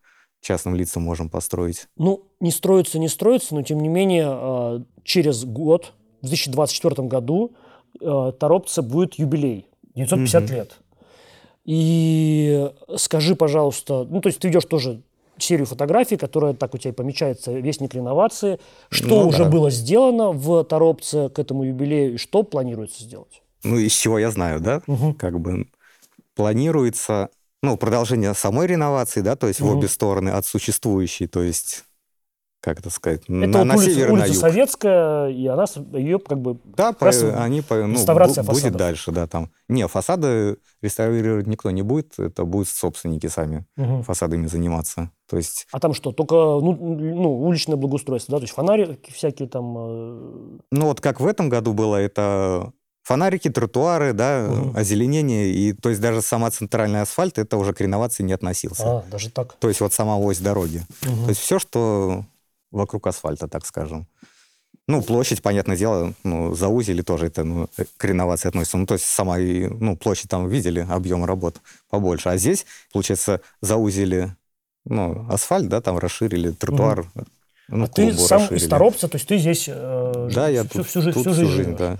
[0.43, 1.87] частным лицам можем построить.
[1.97, 7.53] Ну, не строится, не строится, но тем не менее э, через год, в 2024 году,
[8.01, 10.53] э, Торопце будет юбилей, 950 Мгм.
[10.53, 10.77] лет.
[11.65, 15.01] И скажи, пожалуйста, ну, то есть ты ведешь тоже
[15.37, 18.59] серию фотографий, которая так у тебя и помечается, вестник реновации.
[18.89, 19.49] Что Ну, уже да.
[19.49, 23.41] было сделано в Торопце к этому юбилею и что планируется сделать?
[23.63, 24.81] Ну, из чего я знаю, да?
[24.87, 25.13] Мгм.
[25.15, 25.67] Как бы
[26.35, 27.29] планируется,
[27.63, 29.77] ну, продолжение самой реновации, да, то есть в Мгм.
[29.77, 31.85] обе стороны от существующей, то есть,
[32.61, 34.41] как это сказать, Это на, вот на улица, север и на улица юг.
[34.41, 36.59] Советская, и она, ее как бы...
[36.65, 37.07] Да, по-
[37.41, 39.49] они по, ну, реставрация бу- будет дальше, да, там.
[39.69, 44.03] Не, фасады реставрировать никто не будет, это будут собственники сами Мгм.
[44.03, 45.11] фасадами заниматься.
[45.29, 48.39] То есть, А там что, только ну, ну, уличное благоустройство, да?
[48.39, 49.75] То есть фонарики всякие там...
[49.77, 54.75] э, ну вот как в этом году было, это фонарики, тротуары, да, Мгм.
[54.75, 58.83] озеленение, и то есть даже сама центральная асфальт, это уже к реновации не относился.
[58.85, 59.53] А, даже так.
[59.59, 60.85] То есть вот сама ось дороги.
[61.03, 61.23] Мгм.
[61.25, 62.25] То есть все, что
[62.71, 64.07] вокруг асфальта, так скажем.
[64.87, 68.77] Ну, площадь, понятное дело, ну, заузили тоже это ну, э, к реновации относится.
[68.77, 72.29] Ну, то есть сама и, ну, площадь там видели, объем работ побольше.
[72.29, 74.35] А здесь, получается, заузили,
[74.83, 77.05] ну, асфальт, да, там расширили, тротуар,
[77.69, 78.65] ну, а ты сам расширили.
[78.65, 81.33] из Торопца, то есть ты здесь э, Да, жи- я всю, тут, всю, жизнь, тут
[81.33, 81.77] всю жизнь живешь.
[81.77, 81.99] да.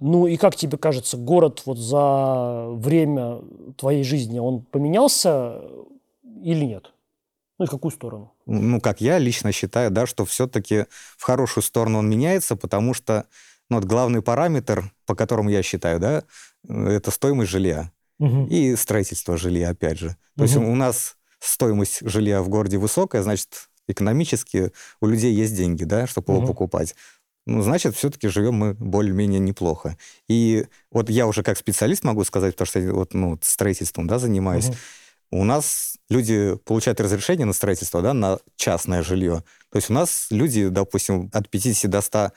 [0.00, 3.42] Ну и как тебе кажется, город вот за время
[3.76, 5.62] твоей жизни, он поменялся
[6.42, 6.92] или нет?
[7.58, 8.32] Ну и в какую сторону?
[8.46, 10.86] ну, как я лично считаю, да, что все-таки
[11.16, 13.26] в хорошую сторону он меняется, потому что
[13.68, 16.24] ну, вот главный параметр, по которому я считаю, да,
[16.68, 17.92] э, это стоимость жилья.
[18.18, 18.46] Мгм.
[18.46, 20.16] И строительство жилья, опять же.
[20.36, 20.68] То есть Мгм.
[20.68, 26.32] у нас стоимость жилья в городе высокая, значит, экономически у людей есть деньги, да, чтобы
[26.32, 26.48] его Мгм.
[26.48, 26.96] покупать.
[27.50, 29.96] Ну, значит, все-таки живем мы более-менее неплохо.
[30.28, 34.20] И вот я уже как специалист могу сказать, потому что я вот, ну, строительством да,
[34.20, 34.76] занимаюсь, угу.
[35.32, 39.42] у нас люди получают разрешение на строительство да, на частное жилье.
[39.70, 42.32] То есть у нас люди, допустим, от 50 до 100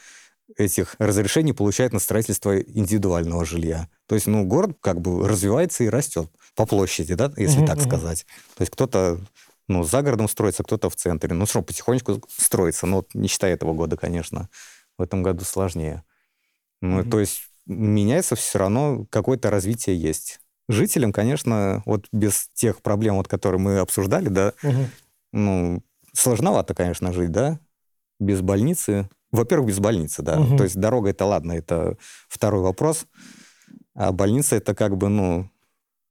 [0.58, 3.90] этих разрешений получают на строительство индивидуального жилья.
[4.08, 7.82] То есть, ну, город как бы развивается и растет по площади, да, если угу, так
[7.82, 8.26] сказать.
[8.56, 9.20] То есть кто-то
[9.68, 11.34] ну, за городом строится, кто-то в центре.
[11.34, 12.86] Ну, что, потихонечку строится.
[12.86, 14.50] Ну, вот не считая этого года, конечно.
[14.98, 16.04] В этом году сложнее.
[16.82, 17.10] Ну, mm-hmm.
[17.10, 20.40] то есть меняется все равно, какое-то развитие есть.
[20.70, 24.86] Жителям, конечно, вот без тех проблем, вот, которые мы обсуждали, да, угу.
[25.34, 25.84] ну,
[26.14, 27.60] сложновато, конечно, жить, да,
[28.20, 29.10] без больницы.
[29.32, 30.40] Во-первых, без больницы, да.
[30.40, 30.58] Угу.
[30.58, 31.98] То есть дорога это ладно, это
[32.30, 33.06] второй вопрос.
[33.94, 35.50] А больница это как бы, ну,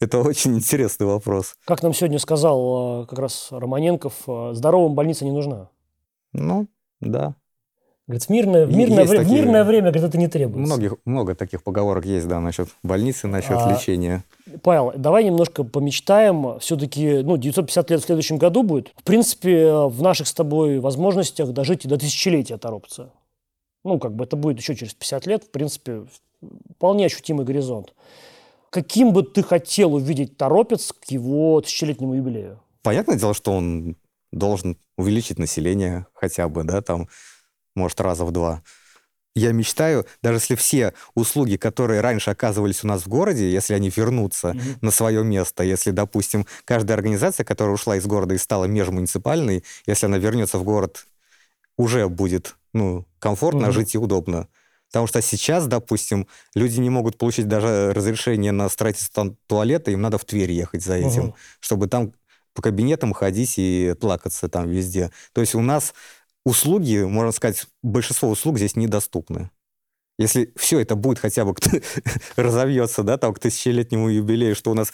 [0.01, 1.57] это очень интересный вопрос.
[1.65, 5.71] Как нам сегодня сказал э, как раз Романенков, э, здоровым больница не нужна.
[6.33, 6.69] Ну,
[7.01, 7.37] да.
[8.13, 10.61] Говорит, в мирное, в мирное, вре- такие, в мирное время говорит, это не требуется.
[10.61, 14.23] Многих, много таких поговорок есть, да, насчет больницы, насчет а, лечения.
[14.63, 16.59] Павел, давай немножко помечтаем.
[16.61, 18.93] Все-таки, ну, 950 лет в следующем году будет.
[18.99, 23.13] В принципе, в наших с тобой возможностях дожить и до тысячелетия торопиться.
[23.83, 25.45] Ну, как бы это будет еще через 50 лет.
[25.45, 26.03] В принципе,
[26.77, 27.95] вполне ощутимый горизонт.
[28.69, 32.61] Каким бы ты хотел увидеть Торопец к его тысячелетнему юбилею?
[32.83, 33.97] Понятное дело, что он
[34.33, 37.09] должен увеличить население хотя бы, да, там,
[37.75, 38.63] может, раза в два.
[39.35, 43.89] Я мечтаю, даже если все услуги, которые раньше оказывались у нас в городе, если они
[43.89, 44.79] вернутся mm-hmm.
[44.83, 50.05] на свое место, если, допустим, каждая организация, которая ушла из города и стала межмуниципальной, если
[50.05, 51.07] она вернется в город,
[51.79, 53.73] уже будет ну, комфортно mm-hmm.
[53.73, 54.49] жить и удобно.
[54.93, 60.19] Потому что сейчас, допустим, люди не могут получить даже разрешение на строительство туалета, им надо
[60.19, 61.37] в Тверь ехать за этим, угу.
[61.61, 62.13] чтобы там
[62.53, 65.11] по кабинетам ходить и плакаться там везде.
[65.33, 65.95] То есть у нас
[66.45, 69.51] услуги, можно сказать, большинство услуг здесь недоступны.
[70.19, 71.55] Если все это будет хотя бы
[72.37, 74.93] разовьется, да, там к тысячелетнему юбилею, что у нас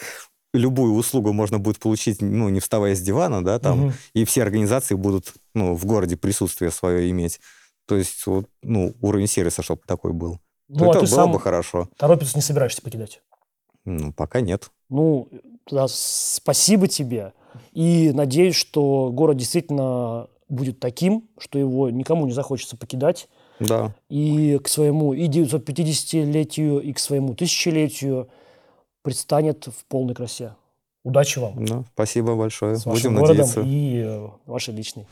[0.55, 3.93] любую услугу можно будет получить, ну, не вставая с дивана, да, там, угу.
[4.15, 7.41] и все организации будут, ну, в городе присутствие свое иметь.
[7.87, 10.41] То есть, вот, ну, уровень сервиса, чтобы такой был.
[10.69, 11.89] Ну, то а это было сам бы хорошо.
[11.97, 13.23] Торопец не собираешься покидать?
[13.85, 14.71] Ну, пока нет.
[14.91, 15.29] Ну,
[15.65, 17.33] тогда спасибо тебе.
[17.73, 23.29] И надеюсь, что город действительно будет таким, что его никому не захочется покидать.
[23.61, 23.95] Да.
[24.09, 28.29] И к своему и 950-летию, и к своему тысячелетию
[29.03, 30.55] предстанет в полной красе.
[31.05, 31.65] Удачи вам.
[31.65, 32.77] Ну, спасибо большое.
[32.77, 33.63] С вашим Будем городом надеяться.
[33.63, 35.07] и э, вашей личной.